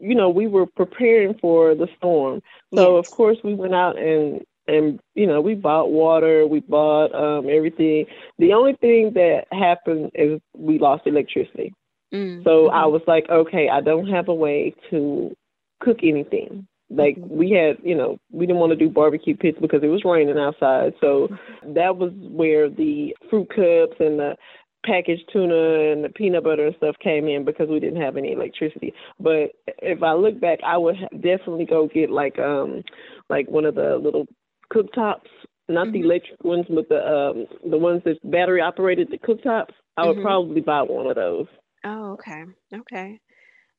You 0.00 0.14
know, 0.14 0.28
we 0.28 0.46
were 0.46 0.66
preparing 0.66 1.38
for 1.38 1.74
the 1.74 1.88
storm. 1.96 2.42
So 2.74 2.96
yes. 2.96 3.06
of 3.06 3.14
course 3.14 3.38
we 3.44 3.54
went 3.54 3.74
out 3.74 3.98
and 3.98 4.42
and 4.66 5.00
you 5.14 5.26
know, 5.26 5.40
we 5.40 5.54
bought 5.54 5.90
water, 5.90 6.46
we 6.46 6.60
bought 6.60 7.14
um 7.14 7.48
everything. 7.48 8.06
The 8.38 8.52
only 8.52 8.74
thing 8.74 9.12
that 9.14 9.46
happened 9.52 10.10
is 10.14 10.40
we 10.56 10.78
lost 10.78 11.06
electricity. 11.06 11.72
Mm-hmm. 12.12 12.42
So 12.44 12.70
I 12.70 12.82
mm-hmm. 12.82 12.92
was 12.92 13.02
like, 13.06 13.28
okay, 13.28 13.68
I 13.68 13.80
don't 13.80 14.08
have 14.08 14.28
a 14.28 14.34
way 14.34 14.74
to 14.90 15.34
cook 15.80 15.98
anything. 16.02 16.66
Like 16.90 17.16
mm-hmm. 17.16 17.36
we 17.36 17.50
had, 17.50 17.78
you 17.82 17.94
know, 17.94 18.18
we 18.30 18.46
didn't 18.46 18.60
want 18.60 18.70
to 18.70 18.76
do 18.76 18.88
barbecue 18.88 19.36
pits 19.36 19.58
because 19.60 19.82
it 19.82 19.88
was 19.88 20.04
raining 20.04 20.38
outside. 20.38 20.94
So 21.00 21.28
that 21.66 21.96
was 21.96 22.12
where 22.14 22.68
the 22.68 23.16
fruit 23.30 23.48
cups 23.48 23.96
and 24.00 24.18
the 24.18 24.36
packaged 24.84 25.28
tuna 25.32 25.92
and 25.92 26.04
the 26.04 26.10
peanut 26.10 26.44
butter 26.44 26.66
and 26.66 26.76
stuff 26.76 26.94
came 27.02 27.26
in 27.26 27.44
because 27.44 27.68
we 27.68 27.80
didn't 27.80 28.00
have 28.00 28.16
any 28.16 28.32
electricity. 28.32 28.92
But 29.18 29.52
if 29.66 30.02
I 30.02 30.12
look 30.12 30.40
back, 30.40 30.60
I 30.64 30.76
would 30.76 30.96
definitely 31.12 31.64
go 31.64 31.88
get 31.88 32.10
like 32.10 32.38
um 32.38 32.82
like 33.28 33.48
one 33.48 33.64
of 33.64 33.74
the 33.74 33.96
little 33.96 34.26
cooktops, 34.72 35.28
not 35.68 35.86
mm-hmm. 35.86 35.92
the 35.92 36.00
electric 36.00 36.44
ones, 36.44 36.66
but 36.68 36.88
the 36.88 37.06
um 37.06 37.46
the 37.70 37.78
ones 37.78 38.02
that's 38.04 38.18
battery 38.24 38.60
operated, 38.60 39.08
the 39.10 39.18
cooktops. 39.18 39.72
I 39.96 40.06
would 40.06 40.16
mm-hmm. 40.16 40.26
probably 40.26 40.60
buy 40.60 40.82
one 40.82 41.06
of 41.06 41.16
those. 41.16 41.46
Oh, 41.84 42.12
okay, 42.12 42.44
okay, 42.74 43.20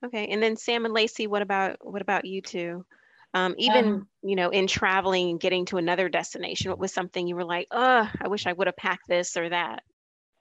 okay. 0.05 0.27
And 0.27 0.41
then 0.41 0.55
Sam 0.55 0.85
and 0.85 0.93
Lacey, 0.93 1.27
what 1.27 1.41
about 1.41 1.77
what 1.81 2.01
about 2.01 2.25
you 2.25 2.41
two? 2.41 2.85
Um, 3.33 3.53
even 3.57 3.85
um, 3.85 4.07
you 4.23 4.37
know 4.37 4.49
in 4.49 4.65
traveling 4.65 5.31
and 5.31 5.39
getting 5.39 5.65
to 5.65 5.77
another 5.77 6.07
destination 6.07 6.71
what 6.71 6.79
was 6.79 6.93
something 6.93 7.27
you 7.27 7.35
were 7.35 7.43
like 7.43 7.67
oh 7.69 8.09
i 8.21 8.29
wish 8.29 8.47
i 8.47 8.53
would 8.53 8.67
have 8.67 8.77
packed 8.77 9.09
this 9.09 9.35
or 9.35 9.49
that 9.49 9.83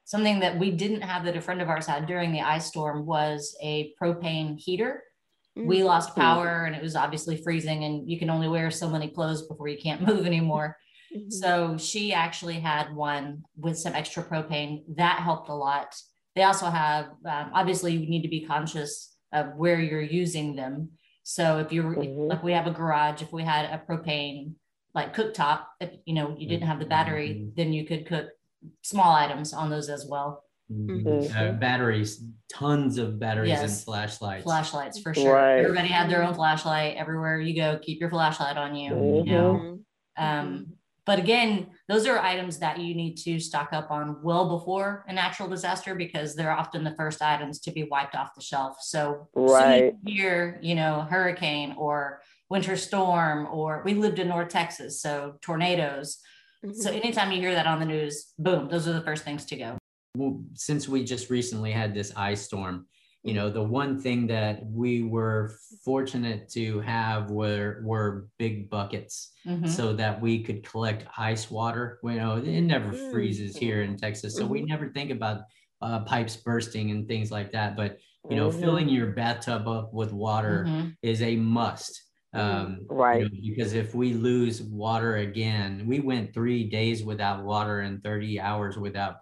something 0.05 0.39
that 0.39 0.57
we 0.61 0.71
didn't 0.71 1.01
have 1.01 1.25
that 1.25 1.37
a 1.37 1.41
friend 1.41 1.61
of 1.61 1.69
ours 1.69 1.87
had 1.87 2.07
during 2.07 2.31
the 2.31 2.41
ice 2.41 2.67
storm 2.67 3.05
was 3.05 3.57
a 3.61 3.93
propane 4.01 4.57
heater 4.57 5.03
mm-hmm. 5.57 5.67
we 5.67 5.83
lost 5.83 6.17
power 6.17 6.65
and 6.65 6.75
it 6.75 6.83
was 6.83 6.97
obviously 6.97 7.37
freezing 7.43 7.85
and 7.85 8.11
you 8.11 8.19
can 8.19 8.31
only 8.31 8.49
wear 8.49 8.71
so 8.71 8.89
many 8.89 9.09
clothes 9.09 9.47
before 9.47 9.69
you 9.69 9.79
can't 9.79 10.03
move 10.07 10.27
anymore 10.27 10.77
mm-hmm. 11.15 11.31
so 11.31 11.77
she 11.79 12.13
actually 12.13 12.61
had 12.61 12.95
one 12.95 13.43
with 13.57 13.79
some 13.79 13.95
extra 13.95 14.23
propane 14.23 14.83
that 14.97 15.21
helped 15.21 15.49
a 15.49 15.55
lot 15.55 15.95
they 16.35 16.43
also 16.43 16.67
have 16.67 17.07
um, 17.27 17.51
obviously 17.53 17.93
you 17.93 18.09
need 18.09 18.23
to 18.23 18.29
be 18.29 18.45
conscious 18.45 19.17
of 19.33 19.55
where 19.57 19.81
you're 19.81 20.01
using 20.01 20.55
them 20.55 20.91
so 21.25 21.59
if 21.59 21.73
you're 21.73 21.85
mm-hmm. 21.85 22.29
like 22.29 22.43
we 22.43 22.53
have 22.53 22.67
a 22.67 22.71
garage, 22.71 23.23
if 23.23 23.33
we 23.33 23.43
had 23.43 23.65
a 23.65 23.83
propane 23.91 24.53
like 24.95 25.17
cooktop, 25.17 25.65
if 25.81 25.91
you 26.05 26.15
know 26.15 26.37
you 26.39 26.47
didn't 26.47 26.69
have 26.69 26.79
the 26.79 26.87
battery, 26.87 27.31
mm-hmm. 27.31 27.49
then 27.57 27.73
you 27.73 27.87
could 27.87 28.07
cook 28.07 28.27
small 28.83 29.13
items 29.13 29.53
on 29.53 29.71
those 29.71 29.89
as 29.89 30.07
well. 30.09 30.45
Mm-hmm. 30.73 31.07
mm-hmm. 31.07 31.39
Uh, 31.39 31.53
batteries, 31.53 32.25
tons 32.51 32.99
of 32.99 33.19
batteries 33.19 33.51
yes. 33.51 33.63
and 33.63 33.85
flashlights. 33.85 34.45
Flashlights 34.45 34.99
for 35.01 35.15
sure. 35.15 35.35
Right. 35.35 35.59
Everybody 35.59 35.89
had 35.89 36.11
their 36.11 36.23
own 36.23 36.35
flashlight. 36.35 36.97
Everywhere 36.97 37.41
you 37.41 37.55
go, 37.55 37.79
keep 37.83 38.01
your 38.01 38.11
flashlight 38.11 38.57
on 38.57 38.75
you. 38.75 38.91
You 38.91 39.33
know. 39.33 39.55
Mm-hmm. 39.55 40.25
Um, 40.25 40.67
but 41.07 41.19
again, 41.19 41.67
those 41.87 42.07
are 42.07 42.19
items 42.19 42.59
that 42.61 42.79
you 42.79 42.95
need 42.95 43.17
to 43.19 43.39
stock 43.39 43.73
up 43.73 43.91
on 43.91 44.23
well 44.23 44.49
before 44.49 45.05
a 45.07 45.13
natural 45.13 45.49
disaster 45.49 45.95
because 45.95 46.35
they're 46.35 46.51
often 46.51 46.83
the 46.83 46.95
first 46.95 47.21
items 47.21 47.61
to 47.61 47.73
be 47.73 47.85
wiped 47.85 48.15
off 48.15 48.35
the 48.35 48.41
shelf. 48.41 48.79
So, 48.81 49.29
right 49.35 49.93
here, 50.07 50.59
you 50.63 50.75
know, 50.75 51.03
hurricane 51.03 51.75
or 51.77 52.23
winter 52.49 52.77
storm, 52.77 53.47
or 53.51 53.83
we 53.85 53.95
lived 53.95 54.19
in 54.19 54.29
North 54.29 54.49
Texas, 54.49 55.03
so 55.03 55.35
tornadoes. 55.43 56.19
Mm-hmm. 56.65 56.81
So 56.81 56.91
anytime 56.91 57.33
you 57.33 57.41
hear 57.41 57.55
that 57.55 57.67
on 57.67 57.81
the 57.81 57.87
news, 57.87 58.33
boom, 58.39 58.69
those 58.71 58.89
are 58.89 58.95
the 58.95 59.03
first 59.03 59.25
things 59.25 59.45
to 59.47 59.57
go. 59.57 59.77
Well, 60.17 60.43
since 60.55 60.89
we 60.89 61.05
just 61.05 61.31
recently 61.31 61.73
had 61.73 61.95
this 61.95 62.13
ice 62.17 62.43
storm, 62.43 62.87
you 63.25 63.33
know 63.33 63.49
the 63.49 63.63
one 63.63 63.99
thing 63.99 64.27
that 64.27 64.65
we 64.67 65.03
were 65.03 65.57
fortunate 65.83 66.49
to 66.51 66.81
have 66.81 67.31
were 67.31 67.81
were 67.83 68.29
big 68.39 68.69
buckets 68.69 69.33
mm-hmm. 69.47 69.67
so 69.67 69.95
that 69.95 70.21
we 70.21 70.43
could 70.43 70.63
collect 70.63 71.07
ice 71.17 71.51
water 71.51 71.99
you 72.05 72.15
know 72.15 72.37
it 72.37 72.61
never 72.61 72.93
mm-hmm. 72.93 73.11
freezes 73.11 73.57
here 73.57 73.83
in 73.83 73.97
texas 73.97 74.37
so 74.37 74.43
mm-hmm. 74.43 74.53
we 74.53 74.63
never 74.63 74.91
think 74.91 75.11
about 75.11 75.41
uh, 75.81 76.01
pipes 76.01 76.37
bursting 76.37 76.91
and 76.91 77.09
things 77.09 77.31
like 77.31 77.51
that 77.51 77.77
but 77.77 77.99
you 78.29 78.37
know 78.37 78.51
filling 78.51 78.87
mm-hmm. 78.87 78.97
your 78.97 79.07
bathtub 79.09 79.67
up 79.67 79.93
with 79.93 80.13
water 80.13 80.67
mm-hmm. 80.69 80.89
is 81.03 81.21
a 81.23 81.35
must 81.37 82.03
um, 82.35 82.81
right 82.89 83.23
you 83.23 83.25
know, 83.25 83.57
because 83.57 83.75
if 83.75 83.95
we 83.95 84.13
lose 84.13 84.61
water 84.61 85.17
again 85.17 85.85
we 85.87 86.01
went 86.01 86.35
three 86.35 86.69
days 86.69 87.03
without 87.03 87.43
water 87.45 87.81
and 87.81 88.03
30 88.03 88.41
hours 88.41 88.77
without 88.77 89.17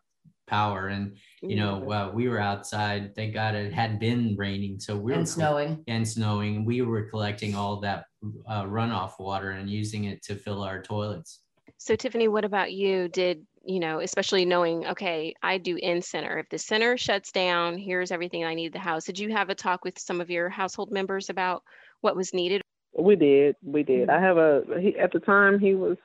power. 0.52 0.88
And 0.88 1.16
you 1.40 1.56
know 1.56 1.90
uh, 1.90 2.10
we 2.12 2.28
were 2.28 2.38
outside 2.38 3.14
thank 3.16 3.34
god 3.34 3.54
it 3.54 3.72
had 3.72 3.98
been 3.98 4.36
raining. 4.36 4.78
So 4.78 4.96
we 4.96 5.12
were 5.12 5.18
and 5.18 5.28
snowing. 5.28 5.82
and 5.88 6.06
snowing. 6.06 6.64
We 6.64 6.82
were 6.82 7.04
collecting 7.08 7.54
all 7.54 7.80
that 7.80 8.04
uh, 8.46 8.64
runoff 8.64 9.18
water 9.18 9.50
and 9.52 9.68
using 9.68 10.04
it 10.04 10.22
to 10.24 10.36
fill 10.36 10.62
our 10.62 10.82
toilets. 10.82 11.40
So 11.78 11.96
tiffany 11.96 12.28
what 12.28 12.44
about 12.44 12.72
you? 12.72 13.08
Did 13.08 13.46
you 13.64 13.78
know 13.78 14.00
especially 14.00 14.44
knowing 14.44 14.84
okay 14.86 15.32
i 15.42 15.56
do 15.56 15.76
in 15.76 16.02
center. 16.02 16.38
If 16.38 16.48
the 16.48 16.58
center 16.58 16.96
shuts 16.96 17.30
down 17.32 17.78
here's 17.78 18.10
everything 18.10 18.44
i 18.44 18.54
need 18.54 18.72
the 18.72 18.78
house. 18.90 19.04
Did 19.04 19.18
you 19.18 19.30
have 19.30 19.50
a 19.50 19.54
talk 19.54 19.84
with 19.84 19.98
some 19.98 20.20
of 20.20 20.30
your 20.30 20.48
household 20.48 20.90
members 20.90 21.30
about 21.30 21.62
what 22.00 22.16
was 22.16 22.34
needed? 22.34 22.60
We 22.98 23.16
did. 23.16 23.56
We 23.62 23.84
did. 23.84 24.10
I 24.10 24.20
have 24.20 24.36
a 24.36 24.62
he, 24.80 24.98
at 24.98 25.12
the 25.12 25.20
time 25.20 25.58
he 25.60 25.74
was 25.74 25.96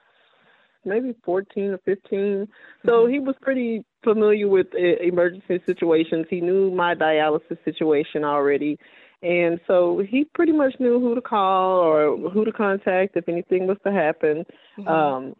maybe 0.88 1.13
14 1.23 1.71
or 1.71 1.77
15. 1.79 2.47
So 2.86 2.91
mm-hmm. 2.91 3.12
he 3.12 3.19
was 3.19 3.36
pretty 3.41 3.86
familiar 4.07 4.47
with 4.47 4.67
uh, 4.73 5.03
emergency 5.13 5.59
situations. 5.65 6.25
He 6.29 6.39
knew 6.39 6.71
my 6.71 6.95
dialysis 6.95 7.57
situation 7.65 8.23
already. 8.23 8.79
And 9.21 9.59
so 9.67 10.01
he 10.07 10.25
pretty 10.37 10.51
much 10.51 10.75
knew 10.79 10.99
who 10.99 11.15
to 11.15 11.21
call 11.21 11.79
or 11.79 12.29
who 12.29 12.45
to 12.45 12.51
contact 12.51 13.17
if 13.17 13.27
anything 13.27 13.67
was 13.67 13.77
to 13.85 13.91
happen. 13.91 14.45
Mm-hmm. 14.77 14.87
Um, 14.87 15.35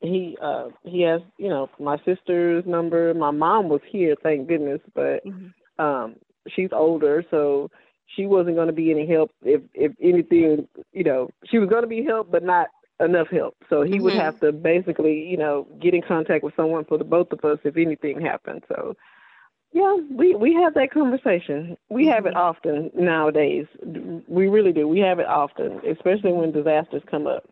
he 0.00 0.36
uh, 0.42 0.68
he 0.84 1.02
has, 1.02 1.20
you 1.36 1.50
know, 1.50 1.68
my 1.78 1.98
sister's 2.06 2.64
number. 2.66 3.12
My 3.12 3.30
mom 3.30 3.68
was 3.68 3.82
here, 3.86 4.14
thank 4.22 4.48
goodness, 4.48 4.80
but 4.94 5.24
mm-hmm. 5.26 5.84
um, 5.84 6.16
she's 6.48 6.70
older, 6.72 7.22
so 7.30 7.70
she 8.16 8.24
wasn't 8.24 8.56
going 8.56 8.68
to 8.68 8.72
be 8.72 8.90
any 8.90 9.06
help 9.06 9.30
if 9.42 9.60
if 9.74 9.92
anything, 10.02 10.66
you 10.92 11.04
know, 11.04 11.28
she 11.50 11.58
was 11.58 11.68
going 11.68 11.82
to 11.82 11.88
be 11.88 12.02
help, 12.02 12.30
but 12.30 12.42
not 12.42 12.68
enough 13.00 13.28
help. 13.28 13.56
So 13.68 13.82
he 13.82 13.92
mm-hmm. 13.92 14.04
would 14.04 14.14
have 14.14 14.40
to 14.40 14.52
basically, 14.52 15.26
you 15.28 15.36
know, 15.36 15.66
get 15.80 15.94
in 15.94 16.02
contact 16.02 16.44
with 16.44 16.54
someone 16.56 16.84
for 16.84 16.98
the 16.98 17.04
both 17.04 17.32
of 17.32 17.44
us 17.44 17.58
if 17.64 17.76
anything 17.76 18.20
happened. 18.20 18.64
So 18.68 18.96
yeah, 19.72 19.96
we 20.10 20.34
we 20.34 20.54
have 20.54 20.74
that 20.74 20.92
conversation. 20.92 21.76
We 21.88 22.02
mm-hmm. 22.02 22.12
have 22.12 22.26
it 22.26 22.34
mm-hmm. 22.34 22.38
often 22.38 22.90
nowadays. 22.94 23.66
We 24.28 24.48
really 24.48 24.72
do. 24.72 24.88
We 24.88 25.00
have 25.00 25.18
it 25.18 25.26
often, 25.26 25.80
especially 25.88 26.32
when 26.32 26.52
disasters 26.52 27.02
come 27.10 27.26
up. 27.26 27.44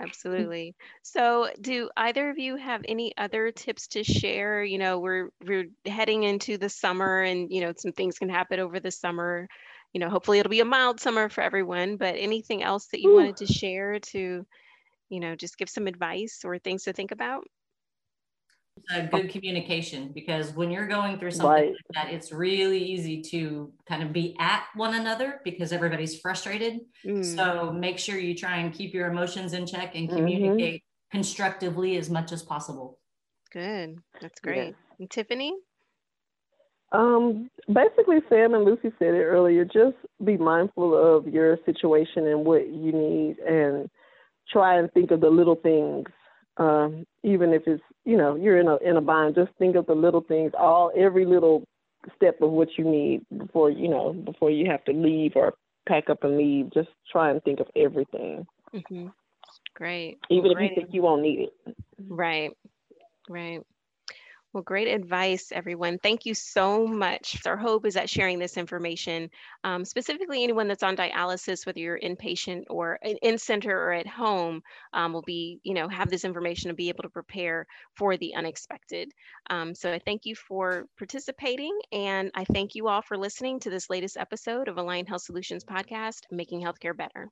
Absolutely. 0.00 0.74
So, 1.02 1.48
do 1.60 1.90
either 1.96 2.30
of 2.30 2.38
you 2.38 2.56
have 2.56 2.82
any 2.86 3.12
other 3.16 3.50
tips 3.50 3.88
to 3.88 4.04
share? 4.04 4.62
You 4.62 4.78
know, 4.78 4.98
we're 4.98 5.30
we're 5.44 5.66
heading 5.86 6.22
into 6.22 6.56
the 6.58 6.68
summer 6.68 7.22
and, 7.22 7.50
you 7.50 7.60
know, 7.60 7.72
some 7.76 7.92
things 7.92 8.18
can 8.18 8.28
happen 8.28 8.60
over 8.60 8.80
the 8.80 8.90
summer. 8.90 9.48
You 9.92 10.00
know, 10.00 10.10
hopefully 10.10 10.38
it'll 10.38 10.50
be 10.50 10.60
a 10.60 10.66
mild 10.66 11.00
summer 11.00 11.28
for 11.28 11.42
everyone, 11.42 11.96
but 11.96 12.14
anything 12.16 12.62
else 12.62 12.86
that 12.88 13.00
you 13.00 13.10
Ooh. 13.10 13.16
wanted 13.16 13.38
to 13.38 13.46
share 13.46 13.98
to, 13.98 14.46
you 15.08 15.20
know, 15.20 15.34
just 15.36 15.58
give 15.58 15.68
some 15.68 15.86
advice 15.86 16.42
or 16.44 16.58
things 16.58 16.84
to 16.84 16.92
think 16.92 17.10
about? 17.12 17.44
a 18.94 19.02
good 19.02 19.28
communication 19.30 20.12
because 20.14 20.52
when 20.52 20.70
you're 20.70 20.86
going 20.86 21.18
through 21.18 21.30
something 21.32 21.50
Right. 21.50 21.70
like 21.72 22.04
that, 22.06 22.12
it's 22.14 22.32
really 22.32 22.82
easy 22.82 23.20
to 23.22 23.72
kind 23.88 24.02
of 24.02 24.12
be 24.12 24.36
at 24.38 24.64
one 24.74 24.94
another 24.94 25.40
because 25.44 25.72
everybody's 25.72 26.20
frustrated. 26.20 26.80
Mm, 27.04 27.24
So 27.24 27.72
make 27.72 27.98
sure 27.98 28.18
you 28.18 28.34
try 28.34 28.58
and 28.58 28.72
keep 28.72 28.94
your 28.94 29.10
emotions 29.10 29.52
in 29.52 29.66
check 29.66 29.94
and 29.94 30.08
Mhm. 30.08 30.16
communicate 30.16 30.84
constructively 31.10 31.96
as 31.96 32.08
much 32.08 32.32
as 32.32 32.42
possible. 32.42 32.98
good. 33.50 33.98
That's 34.20 34.40
great. 34.40 34.74
And 34.98 35.10
Tiffany? 35.10 35.54
Um, 36.92 37.50
basically, 37.72 38.20
Sam 38.28 38.54
and 38.54 38.64
Lucy 38.64 38.92
said 38.98 39.14
it 39.14 39.24
earlier. 39.24 39.64
Just 39.64 39.96
be 40.24 40.36
mindful 40.36 40.94
of 40.94 41.26
your 41.26 41.58
situation 41.64 42.26
and 42.26 42.44
what 42.44 42.68
you 42.68 42.92
need, 42.92 43.38
and 43.40 43.90
try 44.50 44.78
and 44.78 44.92
think 44.92 45.10
of 45.10 45.20
the 45.20 45.30
little 45.30 45.56
things. 45.56 46.06
Um, 46.56 47.06
even 47.22 47.52
if 47.52 47.62
it's 47.66 47.82
you 48.04 48.16
know 48.16 48.34
you're 48.34 48.58
in 48.58 48.68
a 48.68 48.76
in 48.76 48.96
a 48.96 49.00
bind, 49.00 49.34
just 49.34 49.52
think 49.58 49.76
of 49.76 49.86
the 49.86 49.94
little 49.94 50.22
things. 50.22 50.52
All 50.58 50.90
every 50.96 51.24
little 51.24 51.64
step 52.16 52.40
of 52.40 52.50
what 52.50 52.68
you 52.76 52.84
need 52.84 53.24
before 53.36 53.70
you 53.70 53.88
know 53.88 54.12
before 54.12 54.50
you 54.50 54.70
have 54.70 54.84
to 54.84 54.92
leave 54.92 55.32
or 55.36 55.54
pack 55.88 56.10
up 56.10 56.24
and 56.24 56.36
leave. 56.36 56.72
Just 56.72 56.88
try 57.10 57.30
and 57.30 57.42
think 57.44 57.60
of 57.60 57.68
everything, 57.76 58.46
hmm 58.72 59.06
Great. 59.74 60.18
even 60.30 60.52
Great. 60.52 60.64
if 60.64 60.70
you 60.70 60.82
think 60.82 60.94
you 60.94 61.02
won't 61.02 61.22
need 61.22 61.48
it. 61.48 61.76
Right, 62.08 62.50
right. 63.28 63.60
Well, 64.54 64.62
great 64.62 64.88
advice, 64.88 65.52
everyone. 65.52 65.98
Thank 65.98 66.24
you 66.24 66.34
so 66.34 66.86
much. 66.86 67.38
Our 67.46 67.56
hope 67.56 67.84
is 67.84 67.94
that 67.94 68.08
sharing 68.08 68.38
this 68.38 68.56
information, 68.56 69.30
um, 69.62 69.84
specifically 69.84 70.42
anyone 70.42 70.68
that's 70.68 70.82
on 70.82 70.96
dialysis, 70.96 71.66
whether 71.66 71.80
you're 71.80 71.98
inpatient 72.00 72.64
or 72.70 72.98
in, 73.22 73.36
center 73.38 73.78
or 73.78 73.92
at 73.92 74.06
home, 74.06 74.62
um, 74.94 75.12
will 75.12 75.22
be, 75.22 75.60
you 75.64 75.74
know, 75.74 75.86
have 75.88 76.08
this 76.10 76.24
information 76.24 76.68
to 76.68 76.74
be 76.74 76.88
able 76.88 77.02
to 77.02 77.10
prepare 77.10 77.66
for 77.94 78.16
the 78.16 78.34
unexpected. 78.34 79.12
Um, 79.50 79.74
so 79.74 79.92
I 79.92 79.98
thank 79.98 80.24
you 80.24 80.34
for 80.34 80.86
participating, 80.96 81.78
and 81.92 82.30
I 82.34 82.44
thank 82.44 82.74
you 82.74 82.88
all 82.88 83.02
for 83.02 83.18
listening 83.18 83.60
to 83.60 83.70
this 83.70 83.90
latest 83.90 84.16
episode 84.16 84.68
of 84.68 84.76
Alliant 84.76 85.08
Health 85.08 85.22
Solutions 85.22 85.64
podcast, 85.64 86.20
Making 86.30 86.62
Healthcare 86.62 86.96
Better. 86.96 87.30